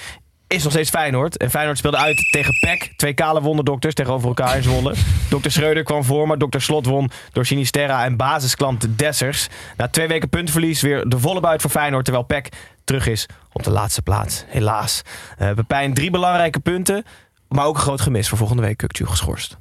[0.47, 1.37] is nog steeds Feyenoord.
[1.37, 2.93] En Feyenoord speelde uit tegen PEC.
[2.95, 4.93] Twee kale wonderdokters tegenover elkaar in Zwolle.
[5.29, 9.47] Dokter Schreuder kwam voor, maar Dokter Slot won door Sinisterra en basisklant Dessers.
[9.77, 12.03] Na twee weken puntenverlies weer de volle buit voor Feyenoord.
[12.03, 12.49] Terwijl PEC
[12.83, 14.43] terug is op de laatste plaats.
[14.47, 15.01] Helaas.
[15.37, 17.03] Eh Pepijn, drie belangrijke punten.
[17.51, 18.77] Maar ook een groot gemis voor volgende week.
[18.77, 19.57] Kukju geschorst.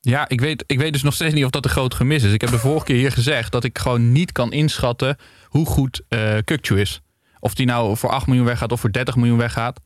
[0.00, 2.32] Ja, ik weet, ik weet dus nog steeds niet of dat een groot gemis is.
[2.32, 6.02] Ik heb de vorige keer hier gezegd dat ik gewoon niet kan inschatten hoe goed
[6.08, 7.00] eh Kukcu is.
[7.40, 9.80] Of die nou voor 8 miljoen weggaat of voor 30 miljoen weggaat.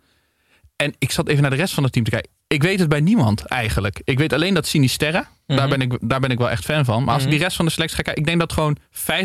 [0.77, 2.31] En ik zat even naar de rest van het team te kijken.
[2.47, 4.01] Ik weet het bij niemand eigenlijk.
[4.05, 7.05] Ik weet alleen dat Sinisterra, daar, ben ik, daar ben ik wel echt fan van.
[7.05, 8.83] Maar als ik die rest van de selectie ga kijken, ik denk dat gewoon 50%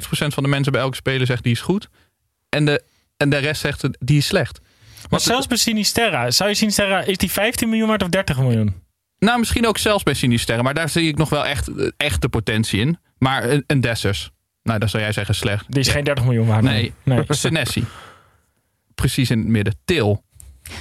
[0.08, 1.90] van de mensen bij elke speler zegt die is goed.
[2.50, 2.84] En de,
[3.18, 4.60] en de rest zegt die is slecht.
[5.10, 6.32] Maar zelfs bij Sinisterra.
[6.32, 8.84] Zou je Sinisterra, is die 15 miljoen waard of 30 miljoen?
[9.20, 10.62] Nou, misschien ook zelfs bij Sinisterra.
[10.62, 12.98] Maar daar zie ik nog wel echt, echt de potentie in.
[13.18, 14.32] Maar een, een Dessers.
[14.64, 15.66] Nou, dan zou jij zeggen slecht.
[15.72, 16.64] Die is geen 30 miljoen waard.
[16.64, 17.24] Nee, nee.
[17.30, 17.86] Senesi.
[18.96, 19.76] Precies in het midden.
[19.86, 20.24] Til.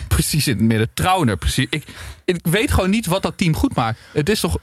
[0.09, 0.91] Precies in het midden.
[0.95, 1.37] Trauner.
[1.37, 1.67] Precies.
[1.71, 1.85] Ik,
[2.25, 3.99] ik weet gewoon niet wat dat team goed maakt.
[4.13, 4.59] Het is toch...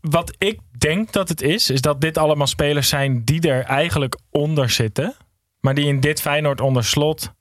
[0.00, 4.18] Wat ik denk dat het is, is dat dit allemaal spelers zijn die er eigenlijk
[4.30, 5.14] onder zitten.
[5.60, 7.32] Maar die in dit Feyenoord onder slot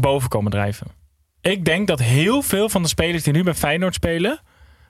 [0.00, 0.86] boven komen drijven.
[1.40, 4.40] Ik denk dat heel veel van de spelers die nu bij Feyenoord spelen...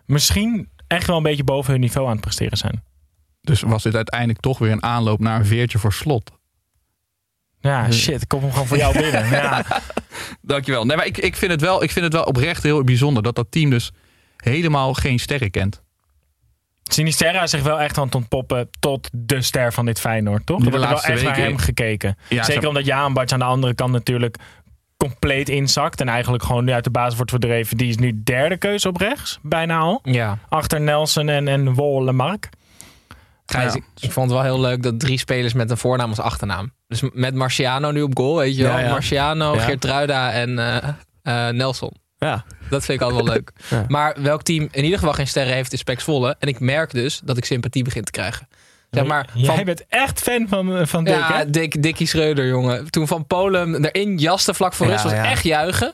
[0.06, 2.82] misschien echt wel een beetje boven hun niveau aan het presteren zijn.
[3.40, 6.30] Dus was dit uiteindelijk toch weer een aanloop naar een veertje voor slot.
[7.60, 9.28] Ja, shit, ik kom hem gewoon voor jou binnen.
[9.30, 9.64] Ja,
[10.40, 10.84] Dankjewel.
[10.84, 13.34] Nee, maar ik, ik, vind het wel, ik vind het wel oprecht heel bijzonder dat
[13.34, 13.90] dat team dus
[14.36, 15.82] helemaal geen sterren kent.
[16.82, 20.56] Sinisterra is zich wel echt aan het ontpoppen tot de ster van dit Feyenoord, toch?
[20.56, 22.16] Er wordt wel laatste echt naar hem gekeken.
[22.28, 24.36] Ja, Zeker ze- omdat Jaan Bartje aan de andere kant natuurlijk
[25.08, 26.00] compleet inzakt.
[26.00, 27.76] En eigenlijk gewoon nu uit de basis wordt verdreven.
[27.76, 30.00] Die is nu derde keuze op rechts, bijna al.
[30.02, 30.38] Ja.
[30.48, 32.48] Achter Nelson en, en Wollemark.
[33.46, 33.80] Gijs, Ja.
[34.00, 36.72] ik, vond het wel heel leuk dat drie spelers met een voornaam als achternaam.
[36.86, 38.72] Dus met Marciano nu op goal, weet je wel.
[38.72, 38.90] Ja, ja.
[38.90, 39.60] Marciano, Ja.
[39.60, 40.88] Geertruida en eh,
[41.22, 41.92] eh, Nelson.
[42.18, 42.44] Ja.
[42.70, 43.52] Dat vind ik altijd wel leuk.
[43.70, 43.84] Ja.
[43.88, 46.36] Maar welk team in ieder geval geen sterren heeft, is Pek Zwolle.
[46.38, 48.48] En ik merk dus dat ik sympathie begin te krijgen.
[48.96, 51.50] Zeg maar, Jij van, bent echt fan van, van Dick, ja, hè?
[51.50, 52.90] Dick, Dickie Schreuder, jongen.
[52.90, 55.24] Toen Van Polen erin jaste vlak voor Ja, rust, was ja.
[55.24, 55.92] echt juichen.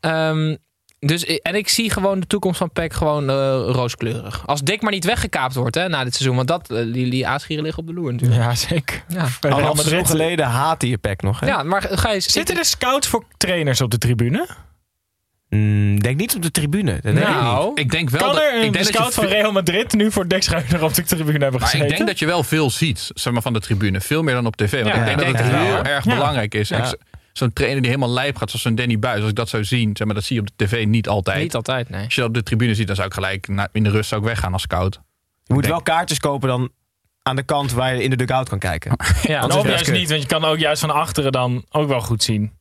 [0.00, 0.56] Ehm,
[1.00, 3.36] Dus, en ik zie gewoon de toekomst van PEC gewoon eh,
[3.66, 4.46] rooskleurig.
[4.46, 6.36] Als Dick maar niet weggekaapt wordt hè, na dit seizoen.
[6.36, 8.40] Want dat, eh, die, die aasgieren liggen op de loer natuurlijk.
[8.40, 9.04] Ja, zeker.
[9.08, 11.46] Ja, Al een geleden haatte je Peck nog, hè?
[11.46, 12.20] ja maar ga je...
[12.20, 14.48] Zitten er scouts voor trainers op de tribune?
[15.48, 16.92] Mm, denk niet op de tribune.
[16.92, 17.34] Dat denk ik niet.
[17.34, 19.52] Nou, Ik denk wel Kan dat, er ik een denk dat je scout van Real
[19.52, 21.88] Madrid nu voor Dick Schuiner op de tribune hebben Maar gezeten?
[21.90, 24.00] ik denk dat je wel veel ziet zeg maar, van de tribune.
[24.00, 24.82] Veel meer dan op tv.
[24.82, 26.14] Want Ja, ik denk dat het heel erg Ja.
[26.14, 26.68] belangrijk is.
[26.68, 26.94] Ja.
[27.32, 29.20] Zo'n trainer die helemaal lijp gaat, zoals zo'n Danny Buis.
[29.20, 31.38] Als ik dat zou zien, zeg maar, dat zie je op de tv niet altijd.
[31.42, 32.04] niet altijd, nee.
[32.04, 34.08] Als je dat op de tribune ziet, dan zou ik gelijk na- in de rust
[34.08, 35.00] zou ik weggaan als scout.
[35.44, 36.70] Je moet wel kaartjes kopen dan
[37.22, 38.92] aan de kant waar je in de dugout kan kijken.
[39.22, 39.94] Ja, juist kut.
[39.94, 42.52] niet, want je kan ook juist van achteren dan ook wel goed zien.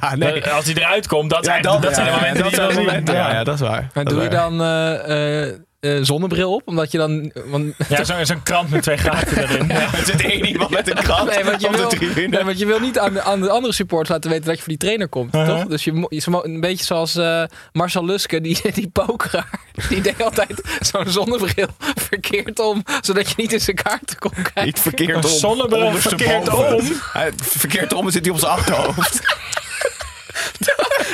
[0.00, 0.50] Ja, nee.
[0.50, 2.74] Als hij eruit komt, dat, Ja, dat, dat zijn de ja, momenten dat die de
[2.84, 3.14] momenten.
[3.14, 3.44] Ja, Ja.
[3.44, 3.90] dat is waar.
[3.92, 6.62] Dat doe je dan eh, eh, eh, zonnebril op?
[6.64, 7.32] Omdat je dan...
[7.46, 9.66] Want, Ja, zo- zo'n krant met twee gaten erin.
[9.68, 9.74] Ja.
[9.80, 12.28] Er zit één iemand met een krant Nee, want je, op de wil, tribune.
[12.28, 14.60] nee, want je wil niet aan de, aan de andere supporters laten weten dat je
[14.60, 15.56] voor die trainer komt, Uh-huh.
[15.60, 15.66] toch?
[15.68, 16.06] Dus je,
[16.42, 19.60] een beetje zoals eh, Marcel Luske, die, die pokeraar.
[19.88, 21.66] Die deed altijd zo'n zonnebril
[22.08, 24.64] verkeerd om, zodat je niet in zijn kaarten kon kijken.
[24.64, 25.30] Niet verkeerd om.
[25.30, 26.26] Een zonnebril ondersteboven.
[26.44, 26.92] verkeerd om?
[27.12, 29.20] Hij- verkeerd om zit hij op zijn achterhoofd.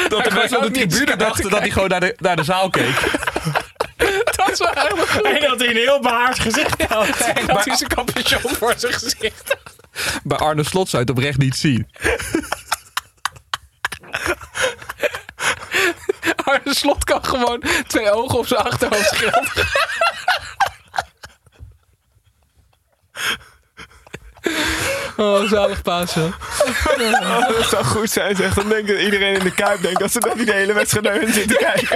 [0.09, 2.71] Dat de mensen op de tribune dachten dat hij gewoon naar de, naar de zaal
[2.71, 3.01] keek.
[4.37, 5.23] Dat is wel eigenlijk goed.
[5.23, 7.09] En dat hij een heel behaard gezicht had.
[7.09, 9.57] En dat hij zijn capuchon voor zijn gezicht
[10.23, 11.89] Bij Arne Slot zou je het oprecht niet zien.
[16.45, 19.49] Arne Slot kan gewoon twee ogen op zijn achterhoofd schilderen.
[25.17, 26.35] Oh, zalig Pasen.
[27.59, 28.55] dat zou goed zijn, zeg.
[28.55, 31.05] Dan denk ik iedereen in de Kuip denkt dat ze dat niet de hele wedstrijd
[31.05, 31.89] naar hun zitten kijken.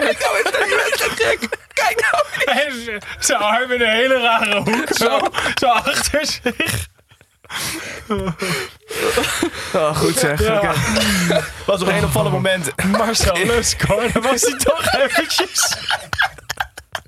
[1.72, 2.56] Kijk nou.
[2.58, 4.86] En z- zijn arm in een hele rare hoek.
[4.90, 5.20] Zo,
[5.54, 6.86] zo achter zich.
[9.74, 10.40] Oh, goed zeg.
[10.40, 10.56] Ja.
[10.56, 10.70] Oké.
[11.66, 12.70] Was nog één opvallend moment.
[12.84, 15.76] Marcel Lusk hoor, was hij toch eventjes.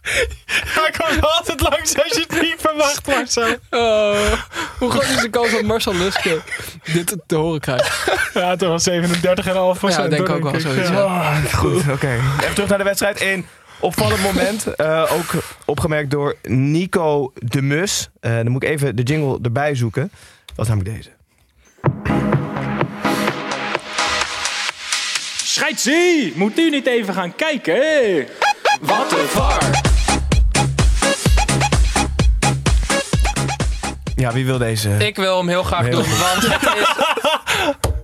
[0.81, 3.57] Hij komt altijd langs als je het niet verwacht, Marcel.
[3.71, 4.33] Oh,
[4.79, 6.41] hoe groot is de kans dat Marcel Luske
[6.93, 7.93] dit te horen krijgt?
[8.35, 9.01] Ja, toch wel
[9.75, 10.03] 37,5 procent.
[10.03, 10.95] Ja, denk hoor, ook wel zoiets, Ja.
[10.95, 11.41] ja.
[11.55, 12.21] Goed, oké.
[12.41, 13.21] Even terug naar de wedstrijd.
[13.21, 13.47] Een
[13.79, 14.75] opvallend moment.
[14.75, 18.09] eh, ook opgemerkt door Nico de Mus.
[18.21, 20.11] Eh, dan moet ik even de jingle erbij zoeken.
[20.55, 21.11] Dat is namelijk deze.
[25.45, 27.75] Scheidsie, moet u niet even gaan kijken?
[27.75, 28.29] Hey.
[28.81, 29.63] Wat een var.
[34.25, 34.91] Ja, wie wil deze?
[34.91, 36.95] Ik wil hem heel graag Heel doen, want het is,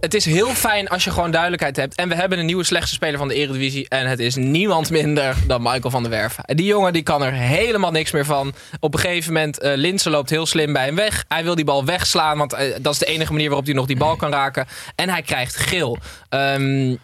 [0.00, 1.94] het is heel fijn als je gewoon duidelijkheid hebt.
[1.94, 3.88] En we hebben een nieuwe slechtste speler van de Eredivisie.
[3.88, 6.44] En het is niemand minder dan Michael van der Werven.
[6.44, 8.54] En die jongen die kan er helemaal niks meer van.
[8.80, 11.24] Op een gegeven moment, uh, Linsen loopt heel slim bij hem weg.
[11.28, 13.86] Hij wil die bal wegslaan, want eh, dat is de enige manier waarop hij nog
[13.86, 14.66] die bal kan raken.
[14.94, 15.98] En hij krijgt geel.
[16.28, 16.96] Ehm,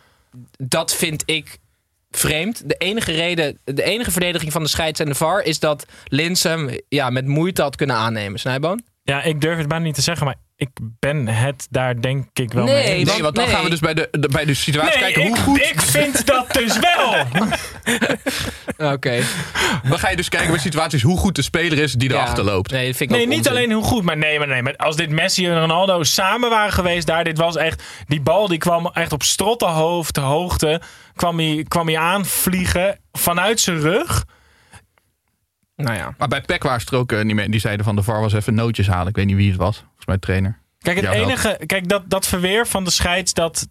[0.56, 1.58] dat vind ik
[2.10, 2.68] vreemd.
[2.68, 6.70] De enige reden, de enige verdediging van de scheids en de VAR is dat Linsem
[6.88, 8.38] ja, met moeite had kunnen aannemen.
[8.38, 8.94] Snijboon?
[9.06, 12.52] Ja, ik durf het bijna niet te zeggen, maar ik ben het daar denk ik
[12.52, 13.10] wel Nee, mee eens.
[13.12, 13.54] Nee, want dan nee.
[13.54, 15.58] gaan we dus bij de, de- bij de situatie Nee, kijken ik, hoe goed...
[15.62, 17.14] ik vind dat dus wel.
[18.92, 19.20] Oké.
[19.88, 22.70] Dan ga je dus kijken bij situaties hoe goed de speler is die erachter loopt.
[22.70, 23.52] Nee, dat vind ik Nee, ook niet onzin.
[23.52, 24.62] alleen hoe goed, maar nee, maar nee.
[24.62, 28.48] Maar als dit Messi en Ronaldo samen waren geweest daar, dit was echt, die bal
[28.48, 30.80] die kwam echt op strottenhoofd hoogte,
[31.14, 34.24] kwam hij, kwam hij aanvliegen vanuit zijn rug.
[35.76, 36.14] Nou ja.
[36.18, 37.50] Maar bij PEC waren ze er ook eh, niet meer.
[37.50, 39.08] Die zeiden van de VAR was even nootjes halen.
[39.08, 39.76] Ik weet niet wie het was.
[39.76, 40.58] Volgens mij trainer.
[40.78, 43.68] Kijk, het enige, kijk dat, dat verweer van de scheids, dat,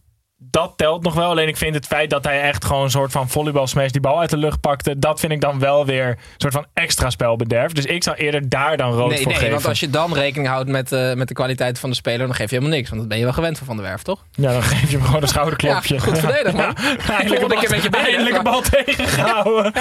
[0.52, 1.30] dat telt nog wel.
[1.30, 4.20] Alleen ik vind het feit dat hij echt gewoon een soort van volleybalsmash die bal
[4.20, 7.72] uit de lucht pakte, dat vind ik dan wel weer een soort van extra spelbederf.
[7.72, 9.54] Dus ik zou eerder daar dan rood Nee, voor nee geven.
[9.54, 12.36] want als je dan rekening houdt met, eh, met de kwaliteit van de speler, dan
[12.36, 12.90] geef je helemaal niks.
[12.90, 14.24] Want dat ben je wel gewend van Van der Werf, toch?
[14.32, 15.94] Ja, dan geef je hem gewoon een schouderklopje.
[15.94, 16.76] Ja, goed verdedigd, man.
[16.76, 19.74] eindelijk een Volgende bal, keer met je benen, eindelijk een bal tegengehouden.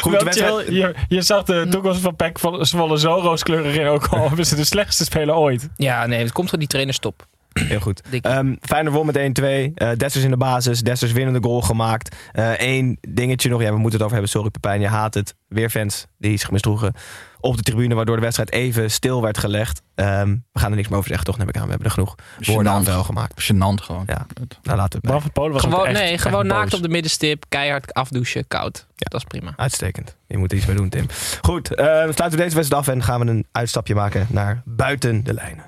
[0.00, 3.86] Goed, wedstrijd- chill, je, je zag de toekomst van Pek Zwolle zo rooskleurig in.
[3.86, 5.68] Ook al ze de slechtste speler ooit.
[5.76, 7.26] Ja, nee, het komt van die trainer stop.
[7.68, 8.02] Heel goed.
[8.20, 9.44] Ehm Feyenoord won met 1-2.
[9.74, 10.80] Eh Dessers in de basis.
[10.80, 12.16] Dessers winnende goal gemaakt.
[12.56, 13.60] Eén dingetje nog.
[13.62, 14.30] Ja, we moeten het over hebben.
[14.30, 15.34] Sorry Pepijn, je haat het.
[15.48, 16.92] Weer fans die zich misdroegen
[17.40, 17.94] op de tribune.
[17.94, 19.82] Waardoor de wedstrijd even stil werd gelegd.
[19.94, 21.38] Ehm, we gaan er niks meer over zeggen, toch?
[21.38, 21.62] Neem ik aan.
[21.62, 23.42] We hebben er genoeg woorden aan vuil gemaakt.
[23.42, 24.02] Gênant gewoon.
[24.06, 24.26] Ja,
[24.62, 26.56] nou laten we het van Polen was Gewoon, echt, nee, echt gewoon boos.
[26.56, 28.86] naakt op de middenstip, keihard afdouchen, koud.
[28.96, 29.52] Dat is prima.
[29.56, 30.16] Uitstekend.
[30.26, 31.06] Je moet er iets mee doen, Tim.
[31.40, 35.24] Goed, eh, we sluiten deze wedstrijd af en gaan we een uitstapje maken naar buiten
[35.24, 35.64] de lijnen.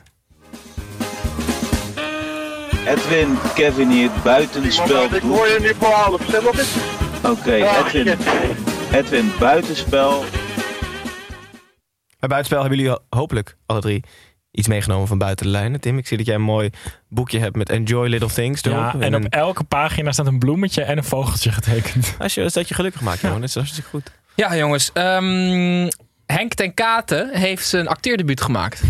[2.90, 5.14] Edwin, Kevin hier, buitenspel.
[5.14, 6.32] Ik hoor je nu voor half.
[6.58, 6.74] Eens.
[7.24, 8.18] Oké, Edwin.
[8.92, 10.24] Edwin, buitenspel.
[12.18, 14.04] Bij buitenspel hebben jullie hopelijk alle drie
[14.50, 15.80] iets meegenomen van buiten de lijnen.
[15.80, 16.70] Tim, ik zie dat jij een mooi
[17.08, 18.62] boekje hebt met Enjoy Little Things.
[18.62, 18.78] erop.
[18.78, 22.14] Ja, en op elke pagina staat een bloemetje en een vogeltje getekend.
[22.18, 23.40] als je, als dat je gelukkig maakt, jongen.
[23.40, 24.10] Dat is hartstikke goed.
[24.34, 24.90] Ja, jongens.
[24.92, 25.88] ehm,
[26.26, 28.82] Henk ten Katen heeft zijn acteerdebuut gemaakt.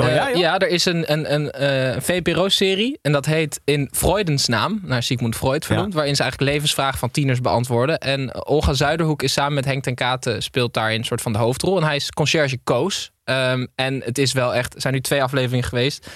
[0.00, 3.88] Oh, Eh, ja, ja, er is een, een, een eh, VPRO-serie en dat heet In
[3.92, 7.98] Freudens naam, naar Sigmund Freud vernoemd, waarin ze eigenlijk levensvragen van tieners beantwoorden.
[7.98, 11.38] En Olga Zuiderhoek is samen met Henk ten Katen speelt daarin een soort van de
[11.38, 11.76] hoofdrol.
[11.76, 13.10] En hij is conciërge Koos.
[13.24, 16.06] Ehm, en het is wel echt, er zijn nu twee afleveringen geweest.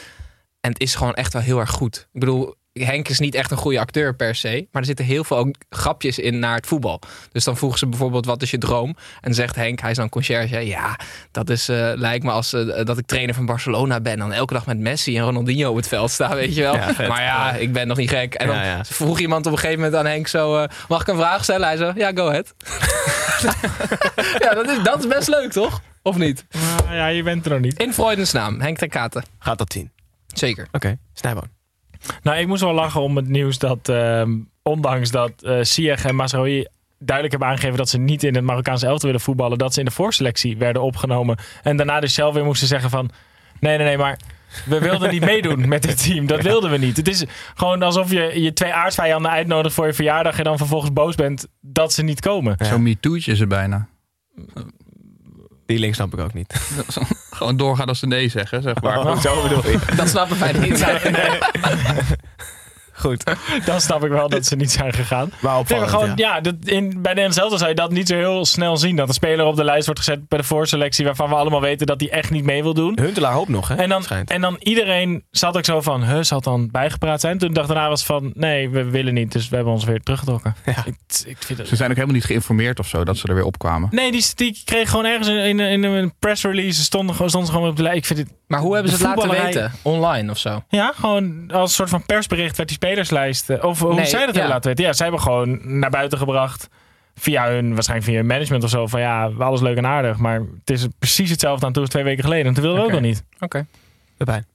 [0.60, 2.08] En het is gewoon echt wel heel erg goed.
[2.12, 4.66] Ik bedoel, Henk is niet echt een goede acteur per se.
[4.72, 7.00] Maar er zitten heel veel ook grapjes in naar het voetbal.
[7.32, 8.88] Dus dan vroegen ze bijvoorbeeld, wat is je droom?
[8.88, 10.66] En dan zegt Henk, hij is dan conciërge.
[10.66, 10.98] Ja,
[11.30, 14.18] dat is, eh, lijkt me als eh, dat ik trainer van Barcelona ben.
[14.18, 16.74] Dan elke dag met Messi en Ronaldinho op het veld staan, weet je wel.
[16.74, 18.34] Ja, maar ja, ik ben nog niet gek.
[18.34, 18.84] En dan Ja, ja.
[18.84, 20.56] vroeg iemand op een gegeven moment aan Henk zo...
[20.56, 21.66] eh, mag ik een vraag stellen?
[21.66, 22.54] Hij zo, ja, go ahead.
[24.44, 25.80] ja, dat is, dat is best leuk, toch?
[26.02, 26.44] Of niet?
[26.84, 27.78] Maar ja, je bent er nog niet.
[27.80, 29.24] In Freudens naam, Henk ten Katen.
[29.38, 29.90] Gaat dat zien.
[30.26, 30.68] Zeker.
[30.72, 31.48] Oké, Snijboon.
[32.22, 36.14] Nou, ik moest wel lachen om het nieuws dat, ehm, ondanks dat eh Ziyech en
[36.14, 36.66] Mazraoui
[36.98, 39.84] duidelijk hebben aangegeven dat ze niet in het Marokkaanse elftal willen voetballen, dat ze in
[39.86, 41.36] de voorselectie werden opgenomen.
[41.62, 43.10] En daarna dus zelf weer moesten zeggen van,
[43.60, 44.18] nee, nee, nee, maar
[44.64, 46.26] we wilden niet meedoen met dit team.
[46.26, 46.96] Dat wilden we niet.
[46.96, 50.92] Het is gewoon alsof je je twee aardsvijanden uitnodigt voor je verjaardag en dan vervolgens
[50.92, 52.56] boos bent dat ze niet komen.
[52.58, 53.88] Zo'n MeToo'tje is er bijna.
[55.66, 56.54] Die link snap ik ook niet.
[57.30, 58.98] Gewoon doorgaan als ze nee zeggen, zeg maar.
[58.98, 59.78] Oh, zo bedoel je.
[59.96, 60.84] Dat snappen wij niet.
[62.98, 63.24] Goed.
[63.66, 65.30] Dan snap ik wel dat ze niet zijn gegaan.
[65.40, 66.34] Maar Nee, opvallend, maar gewoon, ja.
[66.34, 68.96] ja, dat in, bij Nederland zelf zou je dat niet zo heel snel zien.
[68.96, 71.86] Dat een speler op de lijst wordt gezet bij de voorselectie waarvan we allemaal weten
[71.86, 72.98] dat hij echt niet mee wil doen.
[73.00, 73.74] Huntelaar hoopt nog, hè?
[73.74, 74.30] En dan, Schijnt.
[74.30, 77.38] en dan iedereen zat ook zo van, huh, zal dan bijgepraat zijn?
[77.38, 79.84] Toen de dag daarna was het van, nee, we willen niet, dus we hebben ons
[79.84, 80.54] weer teruggetrokken.
[80.66, 80.84] Ja.
[80.84, 80.94] Ik,
[81.26, 81.68] ik vind.
[81.68, 83.88] Ze zijn ook helemaal niet geïnformeerd of zo dat ze er weer opkwamen.
[83.92, 87.50] Nee, die, die kreeg gewoon ergens in, in, in een press release, stonden, gewoon- stonden
[87.50, 87.98] ze gewoon op de lijst.
[87.98, 89.72] Ik vind het, Maar hoe hebben ze het De laten weten?
[89.82, 90.62] Online of zo?
[90.68, 94.28] ja, gewoon als een soort van persbericht werd die spelerslijst, of hoe Nee, zij dat
[94.28, 94.40] ja.
[94.40, 94.84] hebben laten weten.
[94.84, 96.68] Ja, zij hebben gewoon naar buiten gebracht.
[97.14, 98.86] Via hun, waarschijnlijk via hun management of zo.
[98.86, 100.16] Van ja, alles leuk en aardig.
[100.16, 102.46] Maar het is precies hetzelfde aan toe als twee weken geleden.
[102.46, 103.24] En toen wilden we ook nog niet.
[103.40, 103.66] Oké.
[104.16, 104.46] Pepijn.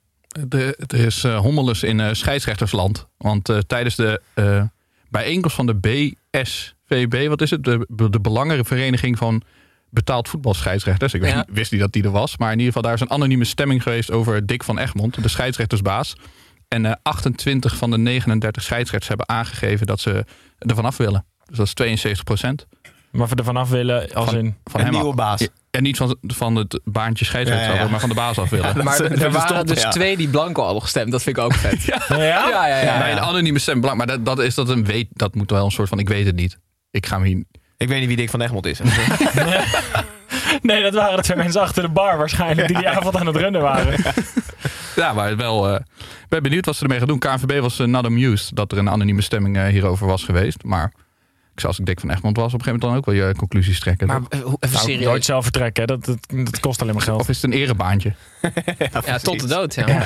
[0.47, 3.07] De, er is eh hommeles in eh, scheidsrechtersland.
[3.17, 4.63] Want eh, tijdens de eh,
[5.09, 7.63] bijeenkomst van de BSVB, wat is het?
[7.63, 9.41] De, de Belangenvereniging van
[9.89, 11.13] Betaald Voetbalscheidsrechters.
[11.13, 11.37] Ik weet Ja.
[11.37, 12.37] niet- wist niet dat die er was.
[12.37, 15.29] Maar in ieder geval, daar is een anonieme stemming geweest over Dick van Egmond, de
[15.29, 16.15] scheidsrechtersbaas.
[16.73, 20.25] En eh, 28 van de 39 scheidsrechters hebben aangegeven dat ze
[20.57, 21.25] er vanaf willen.
[21.45, 22.67] Dus dat is 72 procent.
[23.11, 24.55] Maar we er vanaf willen, als Van- in...
[24.63, 25.15] Van Een hem nieuwe af.
[25.15, 25.47] baas.
[25.71, 27.89] En niet van, van het baantje scheidsrechter, Ja, ja, ja.
[27.89, 28.77] maar van de baas af willen.
[28.83, 29.89] Maar er waren dus ja.
[29.89, 31.11] twee die blanco hadden gestemd.
[31.11, 31.83] Dat vind ik ook vet.
[31.91, 32.17] ja, Ja?
[32.49, 32.77] ja, ja.
[32.77, 33.97] ja, Bij een anonieme stem belang.
[33.97, 35.07] Maar dat, dat is dat een weet.
[35.13, 35.99] Dat moet wel een soort van.
[35.99, 36.57] Ik weet het niet.
[36.91, 37.43] Ik ga hem hier.
[37.77, 38.79] Ik weet niet wie Dick van Egmond is.
[40.61, 42.67] Nee, dat waren de twee mensen achter de bar waarschijnlijk.
[42.67, 43.93] Die die avond aan het rennen waren.
[44.95, 45.69] Ja, maar wel.
[45.69, 47.19] eh, Ik ben benieuwd wat ze ermee gaan doen.
[47.19, 50.63] KNVB was uh, not amused dat er een anonieme stemming eh, hierover was geweest.
[50.63, 50.91] Maar
[51.53, 53.27] ik zou als ik Dick van Egmond was op een gegeven moment dan ook wel
[53.29, 54.07] je conclusies trekken.
[54.07, 54.27] Maar hoe-
[54.59, 55.03] even Nou, serieus.
[55.05, 55.81] nooit zelf vertrekken.
[55.83, 55.87] hè.
[55.97, 57.19] Dat, dat, dat kost alleen maar geld.
[57.21, 58.13] Of is het een erebaantje?
[59.05, 60.05] Ja, tot de dood, ja.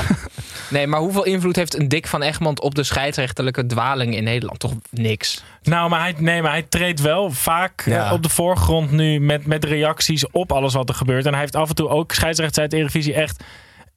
[0.69, 4.59] Nee, maar hoeveel invloed heeft een Dick van Egmond op de scheidsrechterlijke dwaling in Nederland?
[4.59, 5.43] Toch niks.
[5.63, 8.13] Nou, maar hij, nee, maar hij treedt wel vaak Ja.
[8.13, 11.25] op de voorgrond nu met, met reacties op alles wat er gebeurt.
[11.25, 13.43] En hij heeft af en toe ook scheidsrechters uit de Eredivisie echt,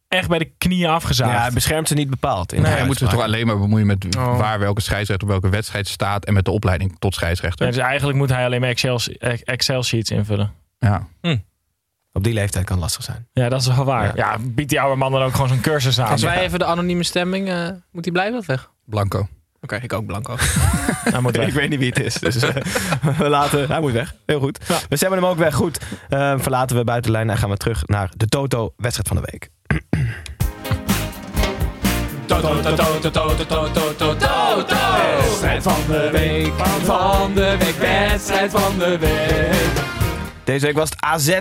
[0.09, 1.33] echt bij de knieën afgezaagd.
[1.33, 2.53] Ja, hij beschermt ze niet bepaald.
[2.53, 4.39] In Nee, hij moet zich toch alleen maar bemoeien met Oh.
[4.39, 6.25] waar welke scheidsrechter op welke wedstrijd staat.
[6.25, 7.67] En met de opleiding tot scheidsrechter.
[7.67, 9.01] Ja, dus eigenlijk moet hij alleen maar Excel,
[9.45, 10.53] Excel sheets invullen.
[10.79, 11.07] Ja.
[12.13, 13.27] Op die leeftijd kan lastig zijn.
[13.33, 14.05] Ja, dat is wel waar.
[14.05, 14.13] Ja.
[14.33, 16.09] Ja, biedt die oude man dan ook gewoon zo'n cursus aan.
[16.11, 17.49] Als wij even de anonieme stemming...
[17.49, 18.71] eh, moet die blijven of weg?
[18.85, 19.29] Blanco.
[19.61, 20.37] Oké, ik ook blanco.
[21.13, 21.47] Hij moet weg.
[21.47, 22.15] Ik weet niet wie het is.
[22.15, 22.55] Dus eh,
[23.19, 24.15] we laten, hij moet weg.
[24.27, 24.59] Heel goed.
[24.67, 25.55] We hebben hem ook weg.
[25.55, 25.79] Goed.
[26.09, 29.29] Eh, verlaten we buiten de lijn en gaan we terug naar de Toto-wedstrijd van de
[29.33, 29.51] week.
[35.17, 36.53] Wedstrijd van de week,
[36.85, 39.85] van de week, wedstrijd van de week.
[40.45, 41.39] Deze week was het AZ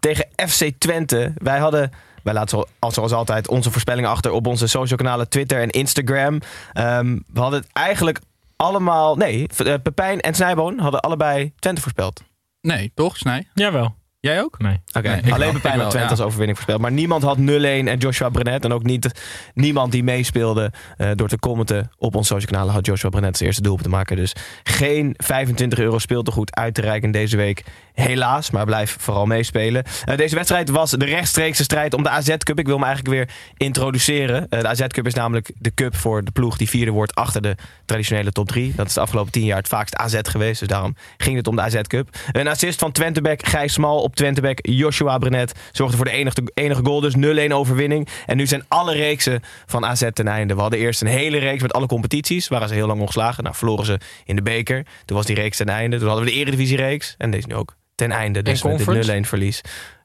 [0.00, 1.32] tegen FC Twente.
[1.36, 1.90] Wij hadden,
[2.22, 5.70] wij laten zo, als zoals altijd onze voorspellingen achter op onze social kanalen Twitter en
[5.70, 6.40] Instagram.
[6.72, 8.18] Ehm, we hadden het eigenlijk
[8.56, 12.22] allemaal, nee, eh, Pepijn en Snijboon hadden allebei Twente voorspeld.
[12.60, 13.16] Nee, toch?
[13.16, 13.48] Snij?
[13.54, 13.94] Jawel.
[14.20, 14.58] Jij ook?
[14.58, 14.80] Nee.
[14.92, 15.52] Oké, Nee, alleen.
[15.52, 16.10] Pepijn Ik had Twente ja.
[16.10, 16.80] als overwinning voorspeld.
[16.80, 18.64] Maar niemand had 0-1 en Joshua Brenet.
[18.64, 19.10] En ook niet,
[19.54, 23.48] niemand die meespeelde eh, door te commenten op onze social kanalen had Joshua Brenet zijn
[23.48, 24.16] eerste doelpunt te maken.
[24.16, 27.64] Dus geen 25 euro speeltegoed uit te reiken deze week.
[27.94, 29.84] Helaas, maar blijf vooral meespelen.
[30.04, 32.58] Eh, deze wedstrijd was de rechtstreekse strijd om de AZ Cup.
[32.58, 34.46] Ik wil hem eigenlijk weer introduceren.
[34.48, 37.42] Eh, de AZ Cup is namelijk de cup voor de ploeg die vierde wordt achter
[37.42, 38.72] de traditionele top 3.
[38.76, 40.58] Dat is de afgelopen 10 jaar het vaakst AZ geweest.
[40.58, 42.08] Dus daarom ging het om de AZ Cup.
[42.32, 44.58] Een assist van Twenteback Gijs Smal op Twenteback.
[44.62, 47.00] Joshua Brenet zorgde voor de enige, enige goal.
[47.00, 48.08] Dus 0-1 overwinning.
[48.26, 50.54] En nu zijn alle reeksen van AZ ten einde.
[50.54, 52.48] We hadden eerst een hele reeks met alle competities.
[52.48, 53.42] Waren ze heel lang ongeslagen.
[53.42, 54.86] Nou, verloren ze in de beker.
[55.04, 55.98] Toen was die reeks ten einde.
[55.98, 57.14] Toen hadden we de eredivisie-reeks.
[57.18, 57.76] En deze nu ook
[58.08, 58.42] ten einde.
[58.42, 59.12] Dus met conference?
[59.12, 59.60] dit 0-1 verlies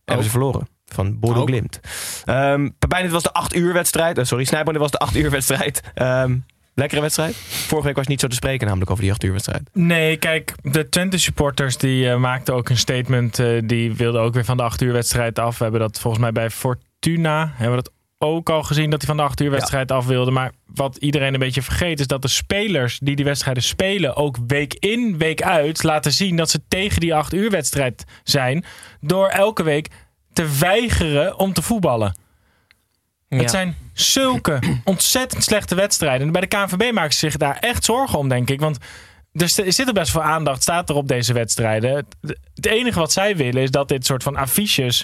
[0.05, 0.67] hebben ze verloren.
[0.85, 1.47] Van Bodo Ook.
[1.47, 1.79] Glimt.
[2.25, 4.17] Ehm Pepijn, dit was de 8 uur wedstrijd.
[4.17, 5.81] Eh, sorry, Snijboom, dit was de 8 uur wedstrijd.
[5.93, 6.37] Ehm,
[6.73, 7.35] lekkere wedstrijd.
[7.35, 9.69] Vorige week was niet zo te spreken namelijk over die 8 uur wedstrijd.
[9.73, 13.39] Nee, kijk, de Twente supporters die eh, maakten ook een statement.
[13.39, 15.57] eh, die wilden ook weer van de 8 uur wedstrijd af.
[15.57, 17.51] We hebben dat volgens mij bij Fortuna.
[17.55, 20.31] Hebben we dat ook al gezien dat hij van de 8 uur wedstrijd af wilde.
[20.31, 24.37] Maar wat iedereen een beetje vergeet is dat de spelers die die wedstrijden spelen ook
[24.47, 28.65] week in, week uit laten zien dat ze tegen die 8 uur wedstrijd zijn.
[29.01, 29.87] Door elke week
[30.33, 32.17] te weigeren om te voetballen.
[33.27, 33.37] Ja.
[33.37, 36.27] Het zijn zulke ontzettend slechte wedstrijden.
[36.27, 38.59] En bij de KNVB maken ze zich daar echt zorgen om, denk ik.
[38.59, 38.77] Want
[39.33, 41.95] er zit er best veel aandacht, staat er op deze wedstrijden.
[41.95, 45.03] Het- Het enige wat zij willen is dat dit soort van affiches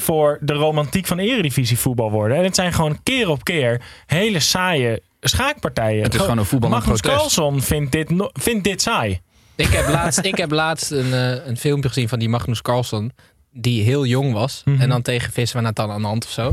[0.00, 2.36] voor de romantiek van eredivisie voetbal worden.
[2.36, 6.02] En het zijn gewoon keer op keer hele saaie schaakpartijen.
[6.02, 7.00] Het is gewoon een voetballend Magnus.
[7.00, 9.20] Carlsen vindt dit, no- vindt dit saai.
[9.56, 13.12] Ik heb laatst, ik heb laatst een, eh, een filmpje gezien van die Magnus Carlsen.
[13.52, 14.62] Die heel jong was.
[14.64, 14.80] Mhm.
[14.80, 16.52] En dan tegen vissen we Nathan Anand of zo.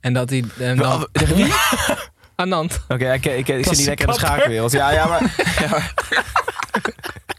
[0.00, 0.44] En dat hij.
[0.58, 1.08] En dan,
[2.36, 2.80] Anand.
[2.88, 4.72] Oké, ik, ik, ik, zit niet lekker in de schaakwereld.
[4.72, 5.34] Ja, ja, maar...
[5.60, 5.94] Ja, maar-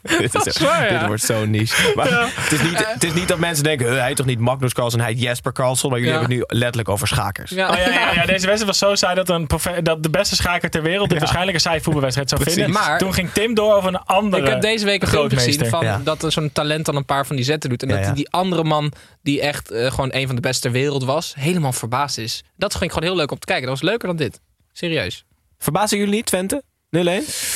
[0.02, 0.98] dit, is, is waar, ja.
[1.00, 1.94] dit wordt zo niche.
[1.96, 3.86] Maar het, is niet, het is niet dat mensen denken...
[3.88, 5.90] "Huh, hij heet toch niet Magnus Carlsen, hij heet Jesper Carlsen.
[5.90, 6.20] Maar jullie Ja.
[6.20, 7.52] hebben het nu letterlijk over schakers.
[7.52, 7.70] Ja.
[7.70, 9.48] Oh, ja, ja, ja, deze wedstrijd was zo saai dat, een
[9.84, 12.64] dat de beste schaker ter wereld dit waarschijnlijk een saai voetbalwedstrijd zou Precies.
[12.64, 12.82] vinden.
[12.82, 15.66] Maar- Toen ging Tim door over een andere Ik heb deze week een filmpje gezien
[15.66, 16.02] van Ja.
[16.04, 17.84] dat er zo'n talent dan een paar van die zetten doet.
[17.84, 18.12] En Ja, dat ja.
[18.14, 18.92] die andere man,
[19.24, 22.44] die echt eh, gewoon een van de beste ter wereld was, helemaal verbaasd is.
[22.56, 23.68] Dat vind ik gewoon heel leuk om te kijken.
[23.68, 24.40] Dat was leuker dan dit.
[24.74, 25.26] Serieus.
[25.58, 26.64] Verbazen jullie niet, Twente?
[26.96, 27.00] 0-1?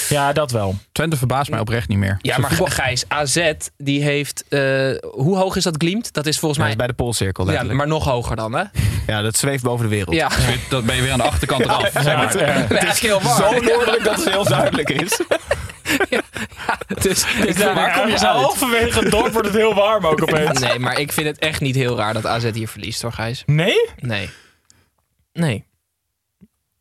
[0.10, 0.76] Ja, dat wel.
[0.92, 2.18] Twente verbaast mij oprecht niet meer.
[2.22, 4.44] Ja, maar voetbal- Gijs, AZ, die heeft...
[4.48, 4.60] eh,
[5.12, 6.14] hoe hoog is dat Glimt?
[6.14, 6.70] Dat is volgens mij...
[6.70, 8.64] is bij de Poolcirkel Ja, maar nog hoger dan, hè?
[9.08, 10.16] Ja, dat zweeft boven de wereld.
[10.16, 10.30] Ja,
[10.70, 11.90] Dat ben je weer aan de achterkant eraf.
[11.94, 12.38] zeg maar.
[12.38, 12.66] Ja, ja.
[12.68, 13.38] het is heel warm.
[13.38, 15.20] Zo noordelijk dat het heel duidelijk is.
[17.02, 18.22] Dus, Dus voel- daar, waar kom je uit?
[18.22, 20.60] halverwege het dorp wordt het heel warm ook opeens.
[20.60, 23.44] Nee, maar ik vind het echt niet heel raar dat AZ hier verliest, hoor, Gijs.
[23.46, 23.90] Nee?
[23.98, 24.30] Nee.
[25.34, 25.66] Nee.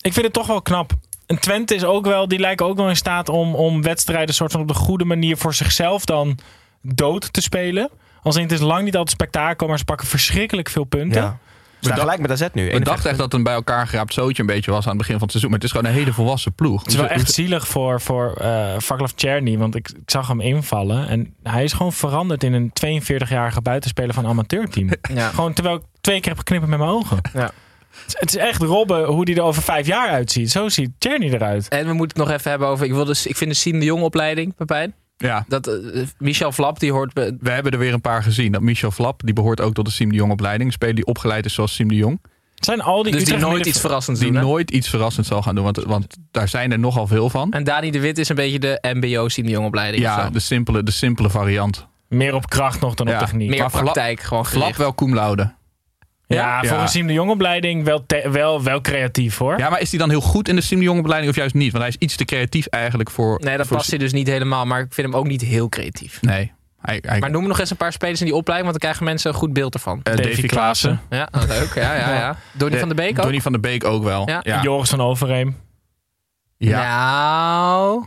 [0.01, 0.93] Ik vind het toch wel knap.
[1.31, 4.53] En Twente is ook wel, die lijken ook wel in staat om, om wedstrijden soort
[4.53, 6.38] van op de goede manier voor zichzelf dan
[6.83, 7.90] dood te spelen.
[8.23, 11.23] Als in het is lang niet altijd spektakel, maar ze pakken verschrikkelijk veel punten.
[11.23, 11.38] Ja.
[11.79, 12.71] We staan gelijk met AZ nu.
[12.71, 14.99] We dachten echt dat het een bij elkaar geraapt zootje een beetje was aan het
[14.99, 15.51] begin van het seizoen.
[15.51, 16.83] Maar het is gewoon een hele volwassen ploeg.
[16.83, 20.40] Het is wel echt zielig voor, voor eh Vaklav Czerny, want ik, ik zag hem
[20.40, 21.09] invallen.
[21.09, 24.90] En hij is gewoon veranderd in een 42-jarige buitenspeler van een amateurteam.
[25.14, 25.29] Ja.
[25.29, 27.19] Gewoon terwijl ik twee keer heb geknipperd met mijn ogen.
[27.33, 27.51] Ja.
[28.12, 30.50] Het is- echt Robben hoe die er over vijf jaar uitziet.
[30.50, 31.68] Zo ziet Czerny eruit.
[31.68, 32.87] En we moeten het nog even hebben over...
[32.87, 34.94] Ik, wil dus, ik vind de Siem de Jong opleiding, Pepijn.
[35.16, 37.12] Ja, Dat, eh, Michel Flap, die hoort...
[37.12, 38.53] we hebben er weer een paar gezien.
[38.53, 40.66] Dat Michel Flap, die behoort ook tot de Siem de Jong opleiding.
[40.68, 42.20] Een speler die opgeleid is zoals Siem de Jong.
[42.55, 45.55] Zijn al die Dus die nooit iets verrassends Die doen, nooit iets verrassends zal gaan
[45.55, 45.64] doen.
[45.64, 47.53] Want, want daar zijn er nogal veel van.
[47.53, 50.03] En Dani de Wit is een beetje de MBO Siem de Jong opleiding.
[50.03, 51.87] Ja, de simpele, de simpele variant.
[52.09, 53.12] Meer op kracht nog dan Ja.
[53.12, 53.48] op techniek.
[53.48, 54.79] Meer maar Flap- praktijk, gewoon Flap gericht.
[54.79, 55.53] wel cum laude.
[56.35, 56.69] Ja, Ja.
[56.69, 59.59] voor een Siem de Jong opleiding wel, te- wel, wel creatief hoor.
[59.59, 61.55] Ja, maar is hij dan heel goed in de Siem de Jong opleiding of juist
[61.55, 61.73] niet?
[61.73, 63.40] Want hij is iets te creatief eigenlijk voor...
[63.45, 64.66] Nee, dat voor past hij dus niet helemaal.
[64.66, 66.23] Maar ik vind hem ook niet heel creatief.
[66.23, 66.53] Nee.
[66.81, 69.11] Hij, hij, Maar noem nog eens een paar spelers in die opleiding, want dan krijgen
[69.12, 70.01] mensen een goed beeld ervan.
[70.03, 71.01] eh, Davy Klaassen.
[71.09, 71.49] Klaassen.
[71.49, 71.75] Ja, leuk.
[71.75, 72.37] Ja, ja, ja.
[72.53, 73.23] Donny van de Beek ook?
[73.23, 74.29] Donny van der Beek ook wel.
[74.29, 74.40] Ja.
[74.43, 74.62] Ja.
[74.62, 75.57] Joris van Overheem.
[76.57, 76.83] Ja.
[76.83, 78.05] Nou...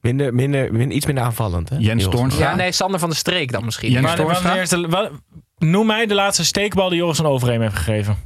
[0.00, 1.68] Minder, minder, minder, iets minder aanvallend.
[1.68, 1.76] Hè?
[1.78, 2.08] Jens.
[2.08, 2.50] Toornstra.
[2.50, 3.90] Ja, nee, Sander van der Streek dan misschien.
[3.90, 5.10] Jens Toornstra?
[5.58, 8.16] noem mij de laatste steekbal die Joris van Overheem heeft gegeven.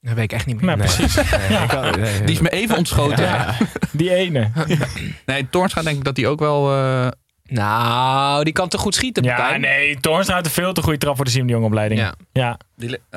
[0.00, 0.76] Dat weet ik echt niet meer.
[0.76, 0.86] Nou, Nee.
[0.96, 1.14] precies.
[1.48, 3.24] Nee, ik kan- nee, Die is me even ontschoten.
[3.24, 3.54] Ja.
[3.92, 4.50] Die ene.
[5.26, 6.74] Nee, Toornstra denk ik dat hij ook wel...
[6.76, 7.08] eh,
[7.44, 9.60] Nou, die kan te goed schieten, Ja, Pepijn.
[9.60, 10.00] nee.
[10.00, 12.00] Toornstra had een veel te goede trap voor de Siem de Jong opleiding.
[12.00, 12.14] Ja.
[12.32, 12.58] Ja.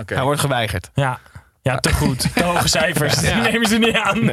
[0.06, 0.90] Hij wordt geweigerd.
[0.94, 1.20] Ja.
[1.70, 2.34] Ja, te goed.
[2.34, 3.16] Te hoge cijfers.
[3.16, 4.32] Die nemen ze niet aan.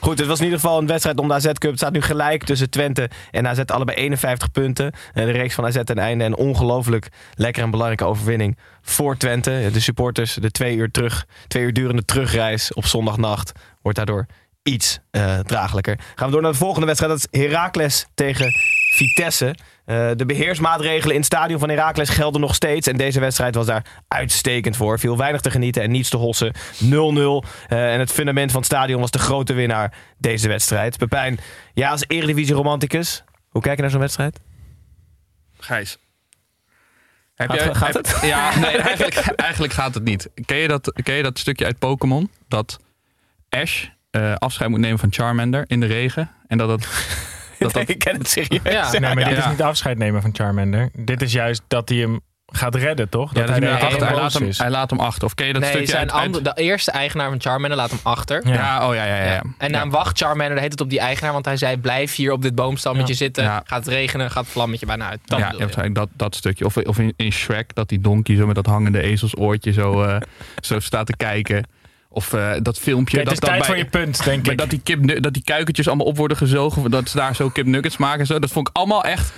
[0.00, 1.70] Goed, het was in ieder geval een wedstrijd om de AZ Cup.
[1.70, 3.60] Het staat nu gelijk tussen Twente en AZ.
[3.66, 4.92] Allebei 51 punten.
[5.12, 6.24] En de reeks van AZ ten einde.
[6.24, 9.68] En ongelooflijk lekker en belangrijke overwinning voor Twente.
[9.72, 13.52] De supporters, de twee uur, terug, twee uur durende terugreis op zondagnacht...
[13.82, 14.26] wordt daardoor
[14.62, 15.98] iets eh draaglijker.
[16.14, 17.12] Gaan we door naar de volgende wedstrijd.
[17.12, 18.52] Dat is Heracles tegen
[18.94, 19.54] Vitesse.
[19.90, 22.86] Eh, de beheersmaatregelen in het stadion van Heracles gelden nog steeds.
[22.86, 24.98] En deze wedstrijd was daar uitstekend voor.
[24.98, 26.54] Viel weinig te genieten en niets te hossen.
[26.78, 27.44] 0-0.
[27.68, 30.98] Eh, en het fundament van het stadion was de grote winnaar deze wedstrijd.
[30.98, 31.38] Pepijn,
[31.74, 34.40] ja als Eredivisie romanticus, hoe kijk je naar zo'n wedstrijd?
[35.58, 35.98] Gijs.
[37.34, 38.18] Heb Gaat- gaat heb- het?
[38.22, 40.28] Ja, nee, eigenlijk, eigenlijk gaat het niet.
[40.44, 42.30] Ken je dat, ken je dat stukje uit Pokémon?
[42.48, 42.78] Dat
[43.48, 46.30] Ash eh, afscheid moet nemen van Charmander in de regen.
[46.46, 46.88] En dat dat...
[47.64, 48.60] dat, dat ik ken het serieus.
[48.62, 48.90] Ja.
[48.90, 50.90] Nee, maar dit is niet afscheid nemen van Charmander.
[50.92, 52.20] Dit is juist dat hij hem
[52.52, 53.34] gaat redden, toch?
[53.34, 54.58] Ja, dat hij hele achter, hij, laat hem, is.
[54.58, 55.24] hij laat hem achter.
[55.24, 57.98] Of ken je dat nee, stukje zijn uit- de eerste eigenaar van Charmander laat hem
[58.02, 58.46] achter.
[58.46, 58.54] Ja.
[58.54, 59.32] Ja, oh ja, ja, ja.
[59.32, 59.42] ja.
[59.58, 62.32] En dan wacht Charmander de heet het op die eigenaar, want hij zei: blijf hier
[62.32, 63.18] op dit boomstammetje Ja.
[63.18, 63.44] zitten.
[63.44, 63.62] Ja.
[63.64, 65.20] Gaat het regenen, gaat het vlammetje bijna uit.
[65.24, 65.92] Dat ja, je.
[65.92, 66.64] dat, dat stukje.
[66.64, 70.16] Of, of in, in Shrek, dat die donkey zo met dat hangende ezelsoortje zo, eh,
[70.60, 71.64] zo staat te kijken.
[72.12, 73.16] Of eh, dat filmpje.
[73.16, 74.58] Kijk, het dat, is tijd dat voor je punt, denk Maar ik.
[74.58, 76.90] dat die, kip, dat die kuikentjes allemaal op worden gezogen.
[76.90, 78.38] Dat ze daar zo kipnuggets maken en zo.
[78.38, 79.32] Dat vond ik allemaal echt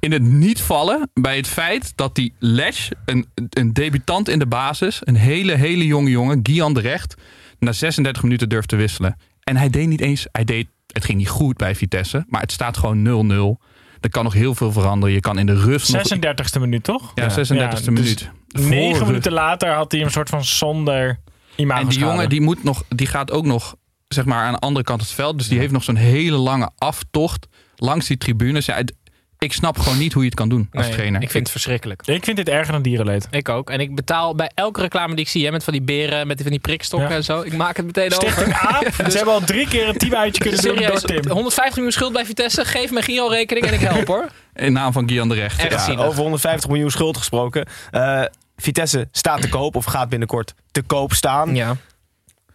[0.00, 4.46] in het niet vallen bij het feit dat die Lesh, een, een debutant in de
[4.46, 7.14] basis, een hele, hele jonge jongen, Gian de Recht,
[7.58, 9.16] na 36 minuten durft te wisselen.
[9.42, 12.52] En hij deed niet eens, hij deed, het ging niet goed bij Vitesse, maar het
[12.52, 13.66] staat gewoon 0-0.
[14.00, 15.14] Er kan nog heel veel veranderen.
[15.14, 16.02] Je kan in de rust nog...
[16.14, 17.12] 36e minuut, toch?
[17.14, 18.30] Ja, 36e Ja, dus minuut.
[18.48, 19.06] Voor Negen rust.
[19.06, 21.18] minuten later had hij een soort van zonder
[21.66, 23.74] En die jongen die moet nog, die gaat ook nog
[24.08, 25.38] zeg maar aan de andere kant het veld.
[25.38, 27.46] Dus die heeft nog zo'n hele lange aftocht
[27.76, 28.66] langs die tribunes.
[28.66, 28.92] Ja, het-
[29.38, 31.22] ik snap gewoon niet hoe je het kan doen als Nee, trainer.
[31.22, 32.02] Ik vind het verschrikkelijk.
[32.06, 33.26] Ik vind dit erger dan dierenleed.
[33.30, 33.70] Ik ook.
[33.70, 36.36] En ik betaal bij elke reclame die ik zie, hè, met van die beren, met
[36.36, 37.14] die, van die prikstokken Ja.
[37.14, 37.40] en zo.
[37.40, 38.68] Ik maak het meteen Stichting over.
[38.68, 38.94] AAP.
[39.10, 41.30] Ze hebben al drie keer een teamuitje kunnen doen door Serieus, Tim.
[41.32, 42.64] 150 miljoen schuld bij Vitesse.
[42.64, 44.28] Geef me Giro-rekening en ik help hoor.
[44.54, 45.60] In naam van Gian de Recht.
[45.60, 45.94] Echt Ja.
[45.96, 47.66] Over 150 miljoen schuld gesproken.
[47.90, 48.22] Eh,
[48.62, 51.54] Vitesse staat te koop of gaat binnenkort te koop staan.
[51.54, 51.76] Ja.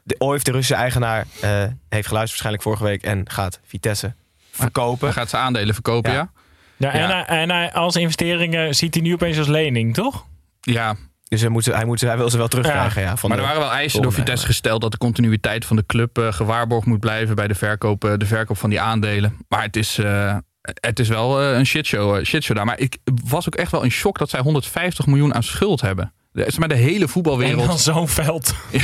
[0.04, 1.50] De OIF, de Russische eigenaar, eh,
[1.90, 4.14] heeft geluisterd waarschijnlijk vorige week en gaat Vitesse
[4.52, 5.06] verkopen.
[5.08, 6.18] Hij gaat zijn aandelen verkopen, Ja.
[6.18, 6.32] ja.
[6.78, 10.26] Ja, en, hij- en als investeringen ziet hij nu opeens als lening, toch?
[10.62, 10.96] Ja,
[11.28, 13.02] Dus hij, moet ze, hij, moet ze, hij wil ze wel terugkrijgen.
[13.02, 13.18] Ja.
[13.18, 15.86] van maar er de- waren wel eisen door Vitesse gesteld dat de continuïteit van de
[15.86, 19.38] club eh, gewaarborgd moet blijven bij de verkoop, eh, de verkoop van die aandelen.
[19.48, 20.38] Maar het is, eh,
[20.82, 22.66] het is wel eh, een shitshow, eh, shitshow daar.
[22.66, 26.14] Maar ik was ook echt wel in shock dat zij 150 miljoen aan schuld hebben.
[26.58, 27.68] Maar de hele En voetbalwereld.
[27.68, 28.54] dan zo'n veld.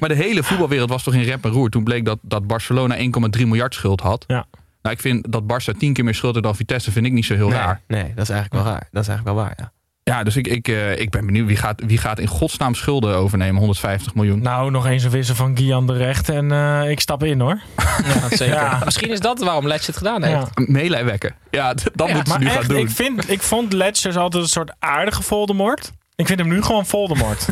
[0.00, 1.70] Maar de hele voetbalwereld was toch in rep en roer.
[1.70, 3.02] Toen bleek dat, dat Barcelona 1,3
[3.46, 4.24] miljard schuld had.
[4.26, 4.46] Ja.
[4.82, 7.24] Nou, ik vind dat Barça tien keer meer schuld heeft dan Vitesse, vind ik niet
[7.24, 7.80] zo heel nee, raar.
[7.86, 8.88] nee, dat is eigenlijk wel raar.
[8.92, 9.72] Dat is eigenlijk wel waar, ja.
[10.10, 13.16] Ja, dus ik, ik, eh, ik ben benieuwd wie gaat, wie gaat in godsnaam schulden
[13.16, 14.40] overnemen, 150 miljoen.
[14.40, 17.60] Nou, nog eens een wissel van Gian de Recht en eh, ik stap in hoor.
[18.04, 18.54] Ja, zeker.
[18.54, 18.80] Ja.
[18.84, 20.50] Misschien is dat waarom Letch het gedaan heeft.
[20.54, 20.64] Ja.
[20.66, 21.34] Meelij wekken.
[21.50, 22.78] Ja, dat moeten ze nu echt, gaan doen.
[22.78, 25.92] ik, vind, ik vond Letch dus altijd een soort aardige Voldemort.
[26.16, 27.46] Ik vind hem nu gewoon Voldemort.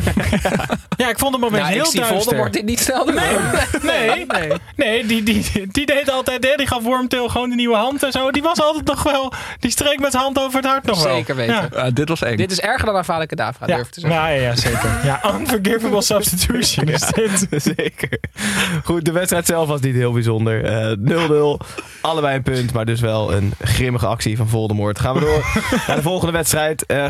[0.97, 2.21] ja, ik vond hem opeens Nou, heel ik zie duister.
[2.21, 3.15] Voldemort dit niet snel doen.
[3.81, 7.75] Nee, nee, nee die, die, die deed altijd, hè, die gaf Wormtail gewoon die nieuwe
[7.75, 8.31] hand en zo.
[8.31, 11.15] Die was altijd nog wel, die streek met zijn hand over het hart nog wel.
[11.15, 11.53] Zeker weten.
[11.55, 11.69] Ja.
[11.73, 12.37] Ja, dit was eng.
[12.37, 14.19] Dit is erger dan Avada Kedavra, Ja, durf te zeggen.
[14.19, 14.99] ja, ja, ja, zeker.
[15.03, 17.47] Ja, unforgivable substitution is dit.
[17.75, 18.19] Zeker.
[18.83, 20.63] Goed, de wedstrijd zelf was niet heel bijzonder.
[20.65, 21.65] Eh, 0-0.
[22.01, 24.99] Allebei een punt, maar dus wel een grimmige actie van Voldemort.
[24.99, 25.45] Gaan we door
[25.87, 26.85] naar de volgende wedstrijd.
[26.85, 27.05] Eh,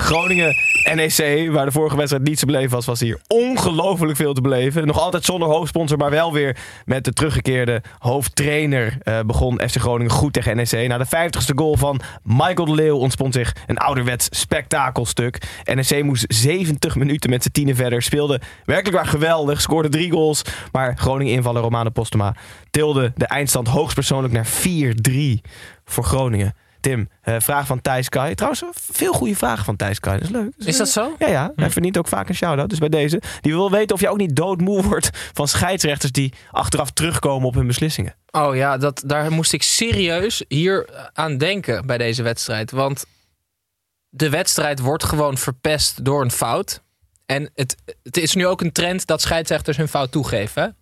[1.51, 4.87] Waar de vorige wedstrijd niet te beleven was, was hier ongelooflijk veel te beleven.
[4.87, 10.11] Nog altijd zonder hoofdsponsor, maar wel weer met de teruggekeerde hoofdtrainer eh, begon FC Groningen
[10.11, 10.87] goed tegen NEC.
[10.87, 15.41] Na de 50ste goal van Michael de Leeuw ontspond zich een ouderwets spektakelstuk.
[15.63, 18.01] NEC moest 70 minuten met z'n tienen verder.
[18.01, 19.61] Speelde werkelijk waar geweldig.
[19.61, 20.41] Scoorde drie goals.
[20.71, 22.35] Maar Groningen-invaller Romano Postuma
[22.71, 25.51] tilde de eindstand hoogstpersoonlijk naar 4-3
[25.85, 26.53] voor Groningen.
[26.85, 28.35] Tim, eh, vraag van Thijs Kai.
[28.35, 30.19] Trouwens, veel goede vragen van Thijs Kai.
[30.19, 30.53] Dat is leuk.
[30.57, 31.15] Is dat zo?
[31.19, 31.51] Ja, ja.
[31.55, 32.69] Hij verdient ook vaak een shout-out.
[32.69, 33.21] Dus bij deze.
[33.41, 37.53] Die wil weten of je ook niet doodmoe wordt van scheidsrechters die achteraf terugkomen op
[37.53, 38.15] hun beslissingen.
[38.31, 42.71] Oh ja, dat, daar moest ik serieus hier aan denken bij deze wedstrijd.
[42.71, 43.05] Want
[44.09, 46.81] de wedstrijd wordt gewoon verpest door een fout.
[47.25, 50.75] En het, het is nu ook een trend dat scheidsrechters hun fout toegeven.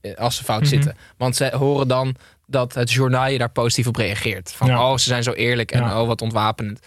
[0.00, 0.16] Hè?
[0.16, 0.68] Als ze fout Mhm.
[0.68, 0.96] zitten.
[1.16, 2.14] Want ze horen dan
[2.46, 4.52] dat het journaal je daar positief op reageert.
[4.52, 4.90] Van, Ja.
[4.90, 6.00] oh, ze zijn zo eerlijk en Ja.
[6.00, 6.80] oh, wat ontwapenend.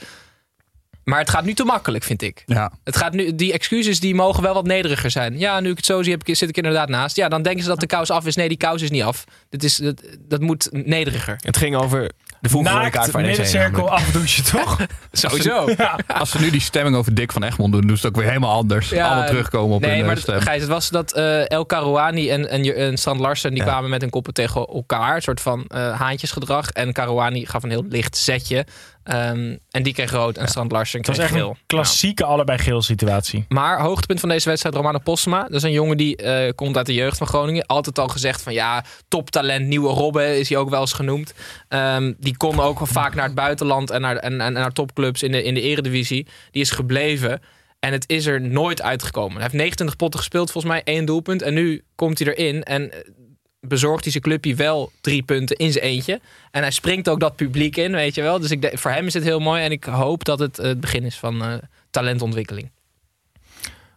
[1.03, 2.43] Maar het gaat nu te makkelijk, vind ik.
[2.45, 2.71] Ja.
[2.83, 5.39] Het gaat nu, die excuses die mogen wel wat nederiger zijn.
[5.39, 7.15] Ja, nu ik het zo zie, heb ik, zit ik inderdaad naast.
[7.15, 8.35] Ja, dan denken ze dat de kous af is.
[8.35, 9.23] Nee, die kous is niet af.
[9.49, 11.35] Dit is, dat, dat moet nederiger.
[11.41, 12.11] Het ging over
[12.41, 13.13] de van NEC.
[13.25, 14.77] middencirkel afdouchen, toch?
[15.11, 15.67] Sowieso.
[16.07, 18.31] Als ze nu die stemming over Dick van Egmond doen, doen ze het ook weer
[18.31, 18.89] helemaal anders.
[18.89, 20.39] Ja, Allemaal terugkomen op nee, hun eh, maar stem.
[20.41, 23.49] Gijs, het was dat eh, El Karouani en, en, en Strand Larsen...
[23.49, 23.65] die Ja.
[23.65, 25.15] kwamen met hun koppen tegen elkaar.
[25.15, 26.69] Een soort van eh, haantjesgedrag.
[26.69, 28.65] En Karouani gaf een heel licht zetje.
[29.03, 31.49] Ehm, en die kreeg rood en Strand Larsen Het was kreeg echt geel.
[31.49, 33.45] een klassieke allebei geel situatie.
[33.49, 35.41] Maar hoogtepunt van deze wedstrijd, Romano Postma.
[35.41, 37.65] Dat is een jongen die eh, komt uit de jeugd van Groningen.
[37.65, 41.33] Altijd al gezegd van ja, toptalent, nieuwe Robben is hij ook wel eens genoemd.
[41.67, 45.23] Ehm, die kon ook wel vaak naar het buitenland en naar, en, en naar topclubs
[45.23, 46.27] in de, in de eredivisie.
[46.51, 47.41] Die is gebleven.
[47.79, 49.33] En het is er nooit uitgekomen.
[49.33, 51.41] Hij heeft 29 potten gespeeld, volgens mij één doelpunt.
[51.41, 52.91] En nu komt hij erin en
[53.61, 56.19] bezorgt hij zijn clubje wel drie punten in zijn eentje.
[56.51, 58.39] En hij springt ook dat publiek in, weet je wel.
[58.39, 59.63] Dus ik, denk- voor hem is het heel mooi.
[59.63, 61.53] En ik hoop dat het eh, het begin is van eh,
[61.89, 62.71] talentontwikkeling.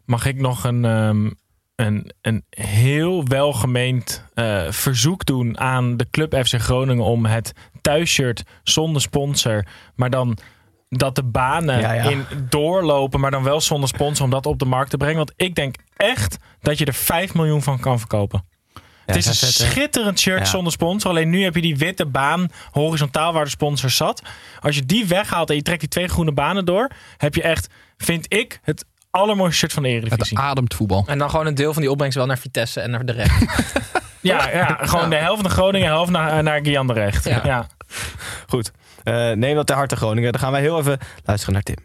[0.05, 1.31] Mag ik nog een, ehm,
[1.77, 8.43] een, een heel welgemeend eh, verzoek doen aan de club FC Groningen om het thuisshirt
[8.63, 10.39] zonder sponsor, maar dan
[10.89, 12.03] dat de banen Ja, ja.
[12.11, 15.17] in doorlopen, maar dan wel zonder sponsor om dat op de markt te brengen.
[15.17, 18.45] Want ik denk echt dat je er 5 miljoen van kan verkopen.
[19.07, 20.45] Het is een zetten- schitterend shirt Ja.
[20.45, 21.11] zonder sponsor.
[21.11, 24.23] Alleen nu heb je die witte baan horizontaal waar de sponsor zat.
[24.61, 27.67] Als je die weghaalt en je trekt die twee groene banen door, heb je echt,
[27.99, 30.39] vind ik, het allermooiste shirt van de Het Eredivisie.
[30.39, 31.05] ademt voetbal.
[31.07, 33.33] En dan gewoon een deel van die opbrengst wel naar Vitesse en naar de rest.
[34.21, 37.25] Ja, ja, gewoon de helft naar Groningen, de helft naar, naar Gian de Recht.
[37.25, 37.41] Ja.
[37.45, 37.67] Ja.
[38.47, 38.71] Goed.
[39.03, 40.33] Eh, neem dat ter harte Groningen.
[40.33, 41.77] Dan gaan wij heel even luisteren naar Tim.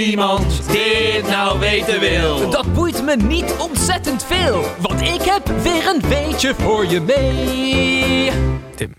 [0.00, 2.50] Iemand dit nou weten wil.
[2.50, 8.30] Dat boeit me niet ontzettend veel, want ik heb weer een weetje voor je mee.
[8.76, 8.94] Tim.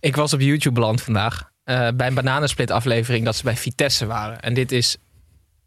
[0.00, 1.50] Ik was op YouTube beland vandaag.
[1.64, 4.40] eh, bij een bananensplit aflevering dat ze bij Vitesse waren.
[4.40, 4.96] En dit is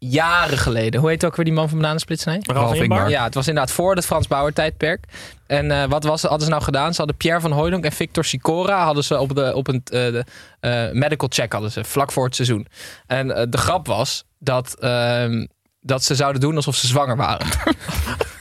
[0.08, 1.00] jaren geleden.
[1.00, 2.24] Hoe heet ook weer die man van Bananensplit?
[2.24, 2.38] Nee?
[2.42, 3.10] Ralf Ingbar?
[3.10, 5.04] Ja, het was inderdaad voor het Frans Bauer tijdperk.
[5.46, 6.90] En eh, wat was, hadden ze nou gedaan?
[6.90, 10.00] Ze hadden Pierre van Hooydonk en Victor Sicora hadden ze op, de, op een eh,
[10.00, 10.24] de,
[10.60, 12.66] eh, medical check hadden ze, vlak voor het seizoen.
[13.06, 15.46] En de grap was dat, ehm,
[15.80, 17.46] dat ze zouden doen alsof ze zwanger waren.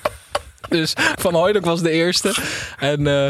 [0.76, 2.36] Dus Van Hooydonk was de eerste.
[2.78, 3.28] En eh,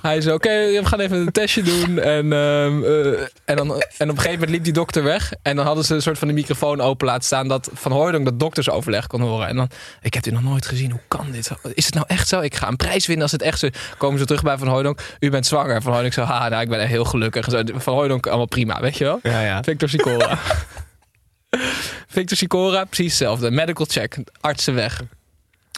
[0.00, 1.98] hij zei, oké, we gaan even een testje doen.
[1.98, 5.32] En, ehm, eh, en, dan, en op een gegeven moment liep die dokter weg.
[5.42, 7.48] En dan hadden ze een soort van de microfoon open laten staan...
[7.48, 9.48] dat Van Hooydonk dat doktersoverleg kon horen.
[9.48, 9.68] En dan,
[10.02, 10.90] ik heb dit nog nooit gezien.
[10.90, 11.50] Hoe kan dit?
[11.74, 12.40] Is het nou echt zo?
[12.40, 13.68] Ik ga een prijs winnen als het echt zo...
[13.98, 15.00] Komen ze terug bij Van Hooydonk.
[15.20, 15.82] U bent zwanger.
[15.82, 17.46] Van Hooydonk zo, ha, nou, ik ben echt heel gelukkig.
[17.74, 19.18] Van Hooydonk, allemaal prima, weet je wel?
[19.22, 19.62] Ja, ja.
[19.62, 20.38] Victor Sicora.
[22.16, 23.50] Victor Sicora, precies hetzelfde.
[23.50, 25.02] Medical check, artsen weg.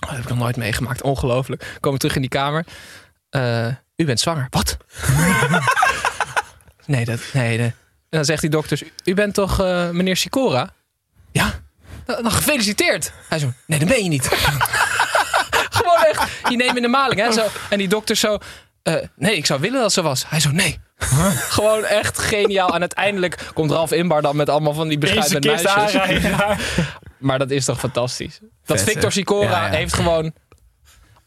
[0.01, 1.03] Oh, dat heb ik nog nooit meegemaakt.
[1.03, 1.77] Ongelooflijk.
[1.81, 2.65] Komen terug in die kamer.
[3.31, 4.47] Eh, u bent zwanger.
[4.51, 4.77] Wat?
[6.87, 7.67] nee, dat, nee, nee.
[7.67, 10.71] En dan zegt die dokter, u bent toch eh, meneer Sicora?
[11.33, 11.61] Ja.
[12.05, 13.13] Dan, dan gefeliciteerd.
[13.29, 14.29] Hij zo, nee, dat ben je niet.
[15.79, 17.21] Gewoon echt, je neemt in de maling.
[17.21, 17.47] Hè, zo.
[17.71, 18.39] En die dokter zo,
[18.89, 20.25] eh, nee, ik zou willen dat ze was.
[20.29, 20.79] Hij zo, nee.
[21.59, 22.75] Gewoon echt geniaal.
[22.75, 26.23] En uiteindelijk komt Ralf Inbar dan met allemaal van die bescheiden meisjes.
[27.19, 28.39] Maar dat is toch fantastisch.
[28.65, 29.13] Dat Vet, Victor?
[29.13, 29.77] Sicora Ja, ja.
[29.77, 30.33] heeft gewoon...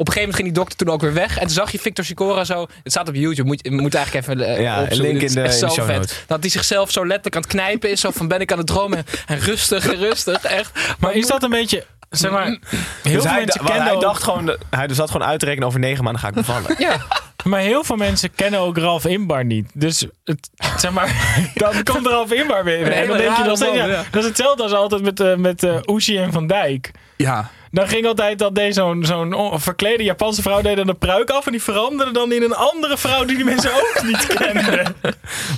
[0.02, 1.34] Op een gegeven moment ging die dokter toen ook weer weg.
[1.38, 2.62] En toen zag je Victor Sicora zo...
[2.84, 3.48] Het staat op YouTube.
[3.48, 5.08] Moet, je moet eigenlijk even eh, Ja, opzoeken.
[5.08, 5.96] link in de- in de zo show vet.
[5.96, 6.24] notes.
[6.28, 8.02] Dat hij zichzelf zo letterlijk aan het knijpen is.
[8.02, 9.06] Zo van ben ik aan het dromen.
[9.26, 10.42] En rustig en rustig.
[10.44, 10.80] Echt.
[11.00, 12.58] Maar is dat een beetje, zeg maar, heel
[13.02, 15.68] Dus veel hij, mensen kennen hij ook- dacht gewoon, hij zat gewoon uit te rekenen
[15.68, 16.76] over negen maanden ga ik bevallen.
[16.78, 16.98] Ja.
[17.44, 19.70] Maar heel veel mensen kennen ook Ralf Inbar niet.
[19.74, 21.16] Dus het, zeg maar,
[21.54, 22.92] dan komt Ralf Inbar weer.
[22.92, 25.68] En dan denk je nog steeds, ja, dat is hetzelfde als altijd met, eh met
[25.90, 26.92] Oeshi en Van Dijk.
[27.18, 27.50] Ja.
[27.72, 31.30] Dan ging altijd dat deed zo'n zo'n on- verklede Japanse vrouw deed dan de pruik
[31.30, 34.96] af en die veranderde dan in een andere vrouw die die mensen ook niet kenden.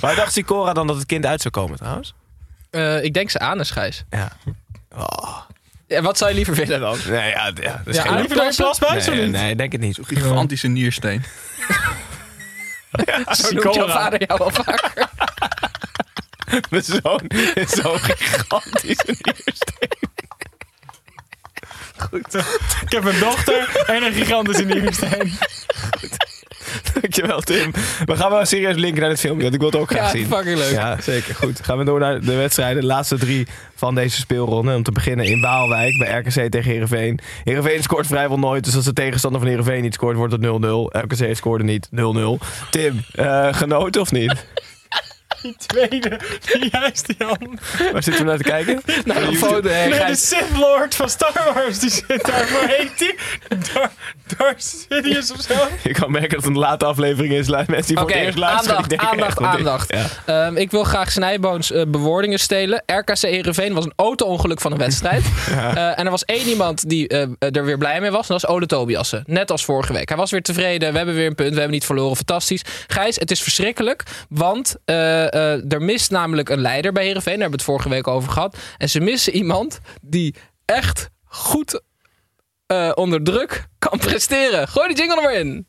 [0.00, 2.14] Maar dacht Sicora dan dat het kind uit zou komen trouwens?
[2.70, 4.04] Eh, ik denk ze aan, Gijs.
[4.10, 4.28] Ja.
[4.96, 5.40] Oh.
[5.86, 6.98] Ja, wat zou je liever willen dan?
[7.08, 8.16] Nee, ja, ja, dat is Ja, geen...
[8.16, 9.32] Liever dan je plasbuis of Nee, niet?
[9.32, 9.98] nee, denk het niet.
[10.02, 11.24] Gigantische niersteen.
[12.92, 13.92] Zo noemt jouw Sicora.
[13.92, 15.08] vader jou al vaker.
[16.70, 17.20] Mijn zoon
[17.54, 19.16] is zo gigantisch een
[22.12, 22.42] niersteen.
[22.86, 25.32] Ik heb een dochter en een gigantische nieuwsteen.
[27.00, 27.70] Dankjewel Tim.
[28.04, 30.18] We gaan wel serieus linken naar dit filmpje, want ik wil het ook graag Ja,
[30.18, 30.26] zien.
[30.26, 30.72] fucking leuk.
[30.72, 31.34] Ja, zeker.
[31.34, 31.60] Goed.
[31.64, 32.80] Gaan we door naar de wedstrijden.
[32.80, 34.74] De laatste drie van deze speelronde.
[34.74, 37.18] Om te beginnen in Waalwijk bij RKC tegen Heerenveen.
[37.44, 38.64] Heerenveen scoort vrijwel nooit.
[38.64, 40.90] Dus als de tegenstander van Heerenveen niet scoort, wordt het 0-0.
[40.90, 41.88] RKC scoorde niet.
[41.90, 42.38] 0-0.
[42.70, 44.46] Tim, eh, genoten of niet?
[45.44, 46.20] Die tweede,
[46.52, 47.58] die juist Jan.
[47.92, 48.80] Waar zitten we naar te kijken?
[49.04, 49.68] Nou, een foto.
[49.68, 50.16] hè, Nee, de.
[50.16, 52.48] Sith Lord van Star Wars, die zit daar.
[52.50, 53.14] Hoe heet die?
[53.72, 53.90] Dar
[54.36, 55.54] Darth Sidious of zo?
[55.82, 57.48] Ik kan merken dat het een late aflevering is.
[57.48, 58.76] Mensen die voor Oké, het eerst luisteren.
[58.76, 59.92] aandacht, aandacht, aandacht.
[60.24, 62.82] Ehm, ik wil graag Snijboons eh, bewoordingen stelen.
[62.86, 65.24] RKC Heerenveen was een auto-ongeluk van een wedstrijd.
[65.74, 68.28] Eh, en er was één iemand die eh, er weer blij mee was.
[68.28, 69.22] En dat was Ole Tobiassen.
[69.26, 70.08] Net als vorige week.
[70.08, 70.90] Hij was weer tevreden.
[70.90, 71.48] We hebben weer een punt.
[71.48, 72.16] We hebben niet verloren.
[72.16, 72.62] Fantastisch.
[72.86, 74.02] Gijs, het is verschrikkelijk.
[74.28, 74.76] Want
[75.68, 77.38] er mist namelijk een leider bij Heerenveen.
[77.38, 78.58] Daar hebben we het vorige week over gehad.
[78.78, 81.80] En ze missen iemand die echt goed
[82.66, 84.68] eh, onder druk kan presteren.
[84.68, 85.66] Gooi die jingle er maar in.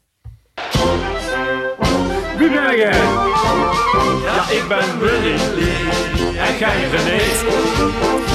[2.38, 3.02] Wie ben jij?
[4.24, 5.36] Ja, ik ben Willy
[6.38, 8.35] en jij René.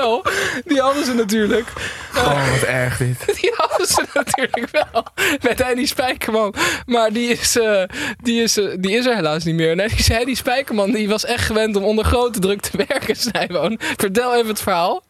[0.00, 0.24] Wel.
[0.64, 1.68] Die hadden ze natuurlijk.
[2.16, 3.24] Oh, wat erg dit.
[3.40, 5.04] Die hadden ze natuurlijk wel.
[5.42, 6.54] Met Henny Spijkerman.
[6.86, 7.82] Maar die is, eh,
[8.22, 9.76] die, is, eh, die is er helaas niet meer.
[9.76, 13.16] Nee, die Henny Spijkerman die was echt gewend om onder grote druk te werken.
[13.26, 13.78] Snijboon.
[13.96, 15.02] Vertel even het verhaal.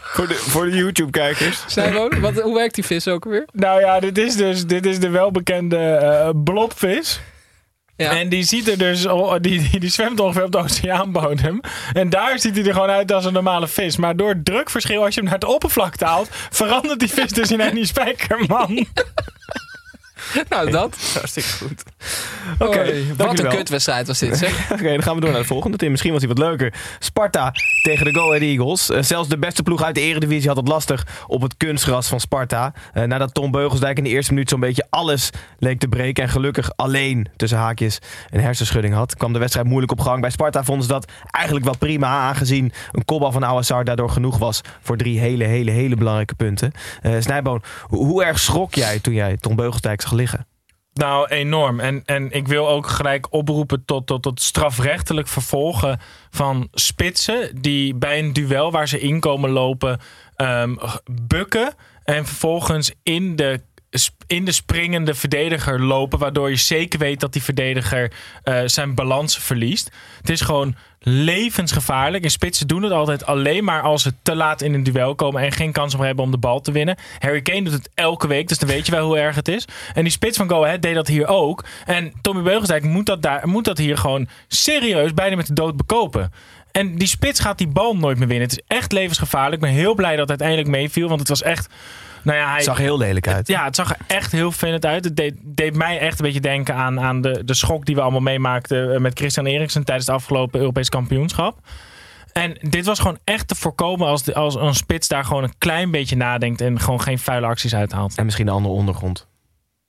[0.00, 1.62] Voor de, voor de YouTube-kijkers.
[1.66, 3.46] Snijboon, wat, hoe werkt die vis ook weer?
[3.52, 7.20] Nou ja, dit is dus dit is de welbekende eh blobvis.
[7.96, 9.06] En die ziet er dus,
[9.40, 11.60] die, die, die zwemt ongeveer op de oceaanbodem.
[11.92, 13.96] En daar ziet hij er gewoon uit als een normale vis.
[13.96, 17.50] Maar door het drukverschil, als je hem naar het oppervlakte haalt, verandert die vis dus
[17.50, 18.86] in een spijkerman.
[20.48, 20.96] Nou, dat.
[21.14, 21.82] Hartstikke goed.
[22.58, 24.70] Oké, wat een kutwedstrijd was dit, zeg.
[24.72, 25.76] Oké, dan gaan we door naar de volgende.
[25.76, 26.74] Tim, misschien was hij wat leuker.
[26.98, 27.52] Sparta
[27.82, 28.90] tegen de Go Ahead Eagles.
[28.90, 32.20] Eh, zelfs de beste ploeg uit de eredivisie had het lastig op het kunstgras van
[32.20, 32.72] Sparta.
[32.92, 36.22] Eh, nadat Tom Beugelsdijk in de eerste minuut zo'n beetje alles leek te breken...
[36.22, 37.98] en gelukkig alleen tussen haakjes
[38.30, 39.16] een hersenschudding had...
[39.16, 40.20] kwam de wedstrijd moeilijk op gang.
[40.20, 42.08] Bij Sparta vonden ze dat eigenlijk wel prima...
[42.08, 44.60] aangezien een kopbal van Awassar daardoor genoeg was...
[44.82, 46.72] voor drie hele, hele, hele belangrijke punten.
[47.02, 50.46] Eh Snijboon, hoe, hoe erg schrok jij toen jij Tom Beugelsdijk zag liggen?
[50.94, 51.80] Nou, enorm.
[51.80, 56.00] En, en ik wil ook gelijk oproepen tot, tot, tot strafrechtelijk vervolgen
[56.30, 57.60] van spitsen.
[57.60, 60.00] Die bij een duel waar ze in komen lopen
[60.36, 60.76] ehm,
[61.22, 61.74] bukken.
[62.04, 63.60] En vervolgens in de,
[64.26, 66.18] in de springende verdediger lopen.
[66.18, 69.90] Waardoor je zeker weet dat die verdediger eh, zijn balans verliest.
[70.20, 72.24] Het is gewoon levensgevaarlijk.
[72.24, 75.42] En spitsen doen het altijd alleen maar als ze te laat in een duel komen
[75.42, 76.96] en geen kans meer hebben om de bal te winnen.
[77.18, 79.64] Harry Kane doet het elke week, dus dan weet je wel hoe erg het is.
[79.94, 81.64] En die spits van Go Ahead deed dat hier ook.
[81.84, 85.76] En Tommy Beugelsdijk moet dat, daar, moet dat hier gewoon serieus bijna met de dood
[85.76, 86.32] bekopen.
[86.72, 88.48] En die spits gaat die bal nooit meer winnen.
[88.48, 89.62] Het is echt levensgevaarlijk.
[89.62, 91.68] Ik ben heel blij dat het uiteindelijk meeviel, want het was echt...
[92.24, 93.48] Nou ja, hij Het zag er heel lelijk uit.
[93.48, 95.04] ja, het zag er echt heel vervelend uit.
[95.04, 98.00] Het deed, deed mij echt een beetje denken aan, aan de, de schok die we
[98.00, 101.58] allemaal meemaakten eh, met Christian Eriksen tijdens het afgelopen Europees kampioenschap.
[102.32, 105.54] En dit was gewoon echt te voorkomen als, de, als een spits daar gewoon een
[105.58, 108.14] klein beetje nadenkt en gewoon geen vuile acties uithaalt.
[108.14, 109.26] En misschien een andere ondergrond.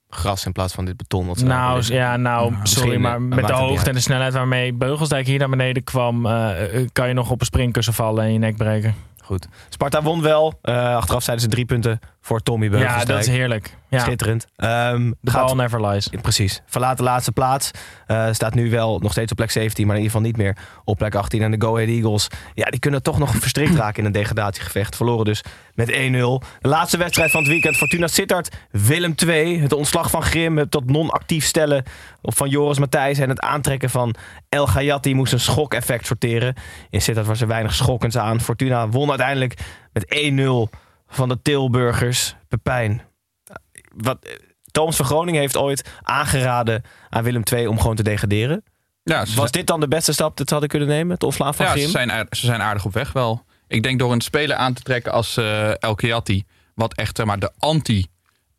[0.08, 1.26] Gras in plaats van dit beton.
[1.26, 4.00] Dat ze daar Nou, ja, nou, sorry, misschien, maar eh, met de hoogte en de
[4.00, 7.94] snelheid waarmee Beugelsdijk hier naar beneden kwam, eh, eh, kan je nog op een springkussen
[7.94, 8.94] vallen en je nek breken.
[9.26, 9.46] Goed.
[9.68, 10.58] Sparta won wel.
[10.62, 13.08] Eh, achteraf zeiden ze drie punten voor Tommy Beugelsdijk.
[13.08, 13.76] Ja, dat is heerlijk.
[13.88, 13.98] Ja.
[13.98, 14.46] Schitterend.
[14.56, 16.08] Ehm De gaat- bal never lies.
[16.22, 16.62] Precies.
[16.66, 17.70] Verlaat de laatste plaats.
[18.06, 20.56] Eh, staat nu wel nog steeds op plek 17, maar in ieder geval niet meer
[20.84, 21.42] op plek 18.
[21.42, 24.96] En de Go Ahead Eagles, ja, die kunnen toch nog verstrikt raken in een degradatiegevecht.
[24.96, 25.42] Verloren dus
[25.74, 26.42] met 1-0.
[26.60, 27.76] De laatste wedstrijd van het weekend.
[27.76, 29.60] Fortuna Sittard, Willem 2.
[29.60, 31.84] Het ontslag van Grim, het tot non-actief stellen
[32.22, 34.14] van Joris Matthijs en het aantrekken van
[34.48, 36.54] El Gayati moest een schokeffect sorteren.
[36.90, 38.40] In Sittard was er weinig schokkends aan.
[38.40, 39.54] Fortuna won uiteindelijk
[39.92, 40.68] met 1-0
[41.08, 42.36] van de Tilburgers.
[42.48, 43.02] Pepijn,
[43.96, 44.32] wat, eh,
[44.70, 48.64] Thomas van Groningen heeft ooit aangeraden aan Willem II om gewoon te degraderen.
[49.02, 51.12] Ja, Was dit dan de beste stap dat ze hadden kunnen nemen?
[51.14, 51.84] Het ontslaan van ja, Grim?
[51.84, 53.44] ze zijn, aard- ze zijn aardig op weg wel.
[53.68, 56.44] Ik denk door een speler aan te trekken als eh El Kiati,
[56.74, 57.52] wat echt maar, de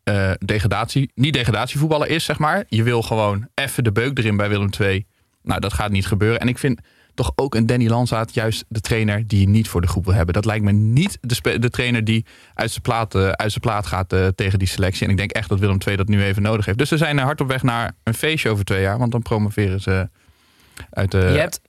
[0.04, 2.64] anti-degradatie, niet degradatievoetballer is, zeg maar.
[2.68, 5.06] Je wil gewoon even de beuk erin bij Willem II.
[5.42, 6.40] Nou, dat gaat niet gebeuren.
[6.40, 6.80] En ik vind
[7.18, 10.14] toch ook een Danny Lanzaat juist de trainer die je niet voor de groep wil
[10.14, 10.34] hebben.
[10.34, 13.86] Dat lijkt me niet de, de trainer die uit zijn plaat, eh, uit zijn plaat
[13.86, 15.04] gaat eh, tegen die selectie.
[15.04, 16.78] En ik denk echt dat Willem II dat nu even nodig heeft.
[16.78, 18.98] Dus ze zijn eh, hard op weg naar een feestje over twee jaar.
[18.98, 20.08] Want dan promoveren ze
[20.90, 21.18] uit de...
[21.18, 21.60] Je hebt,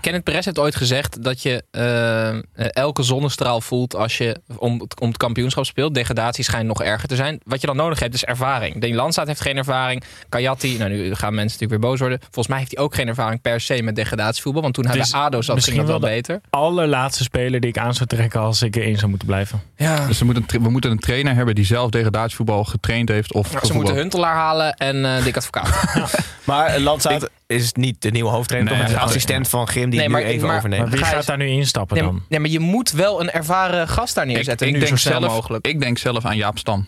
[0.00, 4.80] Kenneth Perez heeft ooit gezegd dat je eh, eh, elke zonnestraal voelt als je om,
[4.80, 5.94] het- om het kampioenschap speelt.
[5.94, 7.40] Degradatie schijnt nog erger te zijn.
[7.44, 8.80] Wat je dan nodig hebt is ervaring.
[8.80, 10.02] Danny Landsaat heeft geen ervaring.
[10.28, 12.18] Kayati, nou nu gaan mensen natuurlijk weer boos worden.
[12.20, 14.62] Volgens mij heeft hij ook geen ervaring per se met degradatievoetbal.
[14.62, 16.40] Want toen hij is bij ADO zat, ging dat wel wel de beter.
[16.50, 19.62] allerlaatste speler die ik aan zou trekken als ik erin zou moeten blijven.
[19.76, 20.06] Ja.
[20.06, 23.32] Dus we moeten, we moeten een trainer hebben die zelf degradatievoetbal getraind heeft.
[23.32, 23.74] Of Ze gevoetbald.
[23.82, 25.70] moeten Huntelaar halen en eh Dick Advocaat.
[26.44, 28.72] Maar Landsaat is niet de nieuwe hoofdtrainer.
[28.72, 28.90] Nee, toch?
[28.90, 30.82] Is assistent van Grim die Nee, nu maar- even maar- overneemt.
[30.82, 32.14] Maar wie gaat daar nu instappen Nee, dan?
[32.14, 34.66] maar- nee, maar je moet wel een ervaren gast daar neerzetten.
[34.66, 35.66] ik, nu ik zo denk snel zelf, mogelijk.
[35.66, 36.86] Ik denk zelf aan Jaap Stam.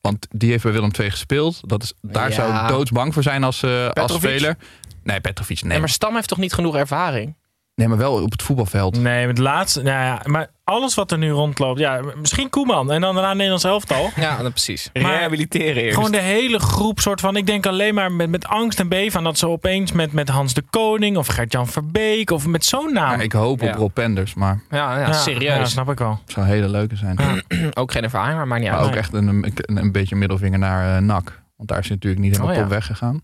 [0.00, 1.60] Want die heeft bij Willem II gespeeld.
[1.68, 2.34] Dat is, daar Ja.
[2.34, 4.56] zou ik doodsbang voor zijn als, eh als speler.
[5.02, 5.70] Nee, Petrovic, nee.
[5.70, 7.36] Nee, maar Stam heeft toch niet genoeg ervaring?
[7.74, 9.00] Nee, maar wel op het voetbalveld.
[9.00, 9.82] Nee, met laatste.
[9.82, 11.78] Nou ja, maar alles wat er nu rondloopt.
[11.78, 14.10] Ja, misschien Koeman en dan daarna Nederlands elftal.
[14.16, 14.90] Ja, dat precies.
[14.92, 15.94] Maar Rehabiliteren eerst.
[15.96, 17.36] Gewoon de hele groep soort van.
[17.36, 20.28] Ik denk alleen maar met, met angst en beven aan dat ze opeens met, met
[20.28, 23.16] Hans de Koning of Gert-Jan Verbeek of met zo'n naam.
[23.16, 23.68] Ja, ik hoop Ja.
[23.68, 25.56] op Rob Penders, maar Ja, ja, Ja, serieus.
[25.56, 26.18] Ja, snap ik wel.
[26.24, 27.18] het zou een hele leuke zijn.
[27.74, 28.88] Ook geen ervaring, maar maakt niet Maar uit.
[28.88, 31.42] ook echt een, een, een beetje middelvinger naar eh NAC.
[31.56, 32.62] Want daar is hij natuurlijk niet helemaal Oh, ja.
[32.66, 33.22] top weggegaan.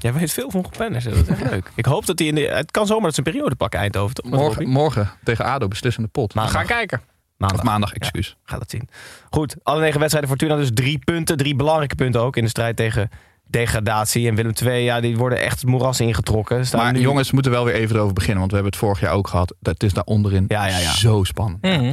[0.00, 1.04] Jij weet veel van Penders.
[1.04, 1.70] Dat is echt leuk.
[1.74, 2.40] Ik hoop dat hij in de...
[2.40, 4.14] Het kan zomaar dat ze een periode pakken Eindhoven.
[4.14, 4.30] Toch?
[4.30, 6.34] Morgen, morgen tegen ADO beslissende pot.
[6.34, 6.54] Maandag.
[6.54, 7.00] Ga kijken.
[7.36, 7.58] Maandag.
[7.58, 8.36] Of maandag, excuus.
[8.44, 8.88] Gaat het zien.
[9.30, 11.36] Goed, alle negen wedstrijden Fortuna dus drie punten.
[11.36, 13.10] Drie belangrijke punten ook in de strijd tegen
[13.46, 14.28] degradatie.
[14.28, 16.66] En Willem II, ja, die worden echt het moeras ingetrokken.
[16.66, 18.38] Staan Maar nu- jongens, we moeten wel weer even erover beginnen.
[18.38, 19.54] Want we hebben het vorig jaar ook gehad.
[19.62, 20.92] Het is daar onderin Ja, ja, ja.
[20.92, 21.62] zo spannend.
[21.62, 21.92] Mhm.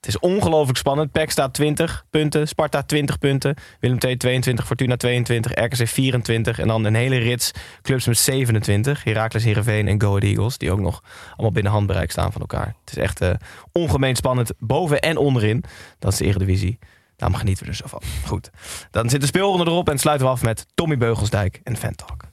[0.00, 1.12] Het is ongelooflijk spannend.
[1.12, 6.68] PEC staat 20 punten, Sparta 20 punten, Willem II 22, Fortuna 22, RKC 24 en
[6.68, 7.50] dan een hele rits
[7.82, 9.04] clubs met 27.
[9.04, 12.66] Heracles, Heerenveen en Go Ahead Eagles, die ook nog allemaal binnen handbereik staan van elkaar.
[12.84, 13.30] Het is echt eh,
[13.72, 15.64] ongemeen spannend boven en onderin.
[15.98, 16.78] Dat is de Eredivisie.
[17.16, 18.02] Daarom genieten we er zo van.
[18.26, 18.50] Goed.
[18.90, 22.29] Dan zit de speelronde erop en sluiten we af met Tommy Beugelsdijk en Fan Talk.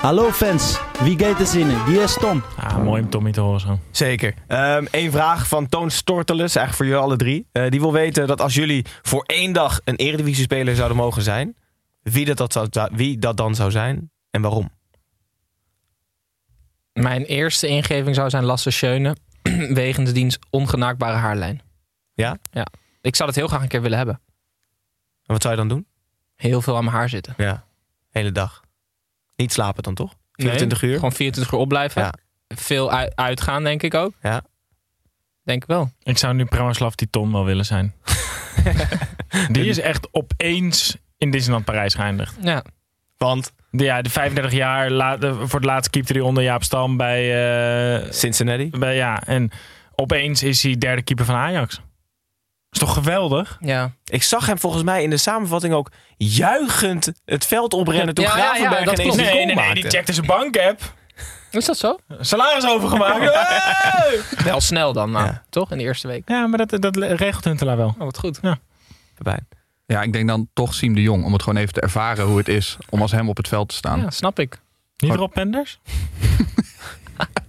[0.00, 1.84] Hallo fans, wie gaat er zinnen?
[1.84, 2.42] Wie is Tom?
[2.56, 3.78] Ah, mooi om Tommy te horen zo.
[3.90, 4.34] Zeker.
[4.46, 7.46] Eén eigenlijk van Toon Storteles, eigenlijk voor jullie alle drie.
[7.52, 11.56] Eh, die wil weten dat als jullie voor één dag een Eredivisie-speler zouden mogen zijn,
[12.02, 14.70] wie dat, dat zou- wie dat dan zou zijn en waarom?
[16.92, 19.16] Mijn eerste ingeving zou zijn Lasse Schöne.
[19.82, 21.60] wegens diens ongenaakbare haarlijn.
[22.14, 22.36] Ja?
[22.50, 22.66] Ja.
[23.00, 24.20] Ik zou dat heel graag een keer willen hebben.
[25.26, 25.86] En wat zou je dan doen?
[26.34, 27.34] Heel veel aan mijn haar zitten.
[27.36, 27.64] Ja.
[28.10, 28.64] Hele dag.
[29.36, 30.14] Niet slapen dan toch?
[30.32, 30.96] 24 Nee, uur?
[30.96, 32.02] Gewoon 24 uur opblijven.
[32.02, 32.12] Ja.
[32.48, 34.12] Veel ui- uitgaan, denk ik ook.
[34.22, 34.42] Ja.
[35.44, 35.90] Denk ik wel.
[36.02, 37.94] Ik zou nu Pramaslav Titon wel willen zijn.
[39.52, 42.36] Die is echt opeens in Disneyland Parijs geëindigd.
[42.40, 42.64] Ja.
[43.16, 43.52] Want?
[43.70, 46.96] De, ja, de 35 jaar, la- de- voor het laatst keepte hij onder Jaap Stam
[46.96, 47.22] bij...
[48.04, 48.70] eh, Cincinnati?
[48.70, 49.50] Bij, ja, en
[49.94, 51.80] opeens is hij derde keeper van Ajax.
[52.76, 53.56] Is toch geweldig?
[53.60, 53.90] Ja.
[54.04, 58.36] Ik zag hem volgens mij in de samenvatting ook juichend het veld oprennen toen Ja,
[58.36, 60.80] ja, ja, Gravenberg dat ineens Nee, goal nee, nee, die checkte zijn bankapp.
[61.50, 61.98] Is dat zo?
[62.20, 63.34] Salaris overgemaakt.
[63.34, 64.20] Hey!
[64.44, 65.70] Wel snel dan, nou, toch?
[65.70, 66.22] In de eerste week.
[66.28, 67.94] ja, maar dat, dat regelt Huntelaar wel.
[67.98, 68.38] Oh, wat goed.
[68.42, 68.58] Ja.
[69.14, 69.48] Pepijn.
[69.86, 71.24] Ja, ik denk dan toch Siem de Jong.
[71.24, 73.68] Om het gewoon even te ervaren hoe het is om als hem op het veld
[73.68, 74.00] te staan.
[74.00, 74.60] Ja, snap ik.
[74.96, 75.78] Niet Rob Penders?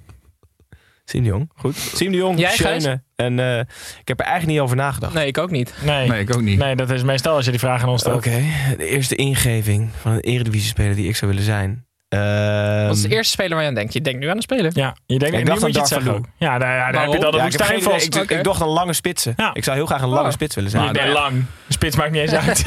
[1.10, 1.76] Siem de Jong, goed.
[1.76, 2.51] Siem de Jong, Jij?
[2.51, 3.01] Schöne.
[3.16, 3.60] En eh,
[3.99, 5.14] ik heb er eigenlijk niet over nagedacht.
[5.14, 5.74] Nee, ik ook niet.
[5.84, 6.08] Nee.
[6.08, 6.60] Nee, ik ook niet.
[6.60, 8.78] Nee, dat is meestal als je die vraag aan ons Oké, stelt.
[8.78, 11.86] de eerste ingeving van een eredivisie-speler die ik zou willen zijn.
[12.10, 13.93] Ehm, Wat is de eerste speler waar je aan denkt?
[13.93, 14.72] Je denkt nu aan een speler.
[14.74, 16.18] Ja, je denkt, Ik en dacht nu moet je aan Darvalu.
[16.18, 16.26] ook.
[16.38, 17.82] Ja, daar, ja, daar heb je de ja, ik, woestijn idee.
[17.91, 18.16] vast.
[18.16, 19.34] ik, ik dacht aan lange spitsen.
[19.38, 19.53] Ja.
[19.53, 20.34] Ik zou heel graag een lange Oh.
[20.34, 20.93] spits willen zijn.
[20.93, 21.45] bent lang.
[21.68, 22.64] De spits maakt niet eens uit.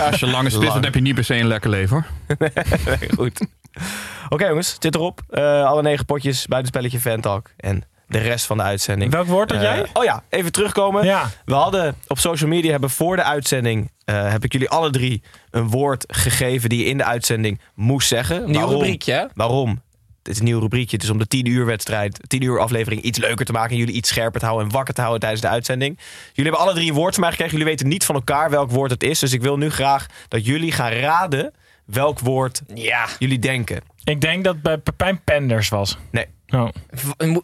[0.10, 0.84] Als je lange spits, dan Lang.
[0.84, 2.36] heb je niet per se een lekker leven hoor.
[2.98, 3.46] Nee, goed.
[4.28, 5.20] Oké jongens, zit erop.
[5.30, 7.50] Eh, alle negen potjes, buitenspelletje, Fantalk.
[7.56, 9.12] En de rest van de uitzending.
[9.12, 9.86] Welk woord had Eh, jij?
[9.92, 11.04] oh ja, even terugkomen.
[11.04, 11.30] Ja.
[11.44, 15.22] We hadden op social media hebben voor de uitzending eh, heb ik jullie alle drie
[15.50, 18.44] een woord gegeven die je in de uitzending moest zeggen.
[18.44, 18.72] Nieuw Waarom?
[18.72, 19.24] rubriekje, hè?
[19.34, 19.82] Waarom?
[20.22, 20.96] Het is een nieuw rubriekje.
[20.96, 23.70] Het is om de 10 uur wedstrijd, 10 uur aflevering iets leuker te maken.
[23.70, 25.98] En jullie iets scherper te houden en wakker te houden tijdens de uitzending.
[26.32, 27.52] Jullie hebben alle drie een woord van mij gekregen.
[27.58, 29.18] Jullie weten niet van elkaar welk woord het is.
[29.18, 31.52] Dus ik wil nu graag dat jullie gaan raden
[31.90, 33.08] welk woord Ja.
[33.18, 33.80] jullie denken.
[34.04, 35.98] Ik denk dat bij Pepijn Penders was.
[36.10, 36.26] Nee.
[36.48, 36.68] Oh.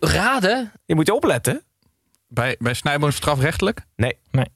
[0.00, 0.72] Raden?
[0.84, 1.62] Je moet je opletten.
[2.28, 3.80] Bij, bij Snijboom strafrechtelijk?
[3.96, 4.18] Nee.
[4.30, 4.46] Nee.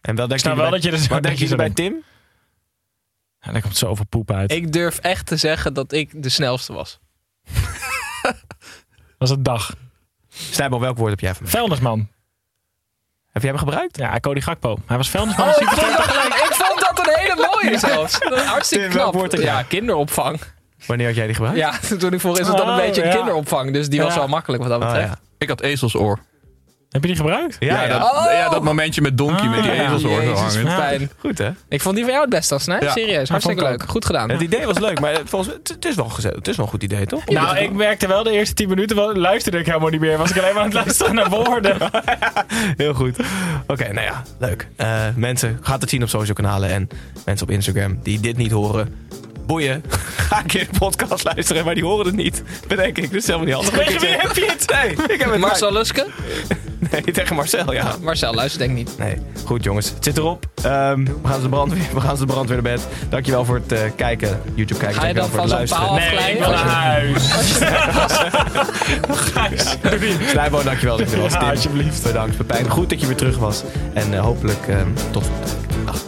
[0.00, 1.70] En wel denk snap je wel bij, dat je er zo Wat denk je bij
[1.70, 2.04] Tim?
[3.40, 4.52] Ja, daar komt zoveel poep uit.
[4.52, 6.98] Ik durf echt te zeggen dat ik de snelste was.
[9.18, 9.74] was het dag.
[10.28, 11.52] Snijboom, welk woord heb jij van mij?
[11.52, 12.08] Vuilnisman.
[13.32, 13.96] Heb jij hem gebruikt?
[13.96, 14.78] Ja, Cody Gakpo.
[14.86, 15.48] Hij was vuilnisman.
[15.48, 15.68] Oh, ik
[16.52, 18.18] vond een hele mooie zelfs.
[18.46, 19.34] Hartstikke knap.
[19.36, 20.40] Ja, kinderopvang.
[20.86, 21.58] Wanneer had jij die gebruikt?
[21.58, 23.72] Ja, toen ik vroeg is het dan een Oh, beetje kinderopvang.
[23.72, 25.08] Dus die was wel makkelijk wat dat Oh, betreft.
[25.12, 25.18] ja.
[25.38, 26.18] Ik had ezelsoor.
[26.88, 27.56] Heb je die gebruikt?
[27.60, 28.32] Ja, ja, dat, Oh!
[28.32, 29.84] ja, dat momentje met Donkey met die Ah, ja.
[29.84, 30.72] ezelsoor zo Jezus, hangen.
[30.72, 31.10] fijn.
[31.18, 31.50] Goed hè?
[31.68, 32.78] Ik vond die van jou het beste, Snij.
[32.80, 32.92] Ja.
[32.92, 33.84] Serieus, hartstikke leuk.
[33.88, 34.30] Goed gedaan.
[34.30, 36.34] Het idee was leuk, maar volgens mij, het, het is wel gezet.
[36.34, 37.26] Het is wel een goed idee, toch?
[37.26, 40.16] Nou, ik merkte wel de eerste 10 minuten, wel, luisterde ik helemaal niet meer.
[40.18, 41.76] Was ik alleen maar aan het luisteren naar woorden.
[42.76, 43.16] Heel goed.
[43.66, 44.68] Oké, nou ja, leuk.
[44.76, 46.88] Eh, mensen, gaat het zien op social kanalen en
[47.24, 48.94] mensen op Instagram die dit niet horen.
[49.48, 49.84] Boeien.
[50.16, 52.42] Ga een keer de podcast luisteren, maar die horen het niet.
[52.66, 53.10] Bedenk ik.
[53.10, 53.74] Dus helemaal niet handig.
[53.74, 54.70] Tegen wie heb je het?
[54.70, 56.06] Nee, ik heb het Marcel Luske?
[56.90, 57.96] Nee, tegen Marcel, ja.
[58.00, 58.98] Marcel, luister denk ik niet.
[58.98, 59.90] Nee, goed jongens.
[59.90, 60.46] Het zit erop.
[60.62, 62.86] Ehm, we, gaan ze de brandweer, we gaan ze de brandweer naar bed.
[63.08, 64.40] Dankjewel voor het eh, kijken.
[64.54, 65.00] YouTube kijken.
[65.00, 66.12] Ga je Dankjewel dan voor het van zo'n luisteren.
[66.12, 67.32] paal Nee, ik wil naar huis.
[69.34, 70.28] Gijs, doe niet.
[70.28, 71.32] Slijbo, dankjewel dat je er was.
[71.32, 72.02] Ja, alsjeblieft.
[72.02, 72.36] Bedankt.
[72.36, 73.62] Pepijn, goed dat je weer terug was.
[73.92, 76.07] En eh, hopelijk ehm, tot volgende week.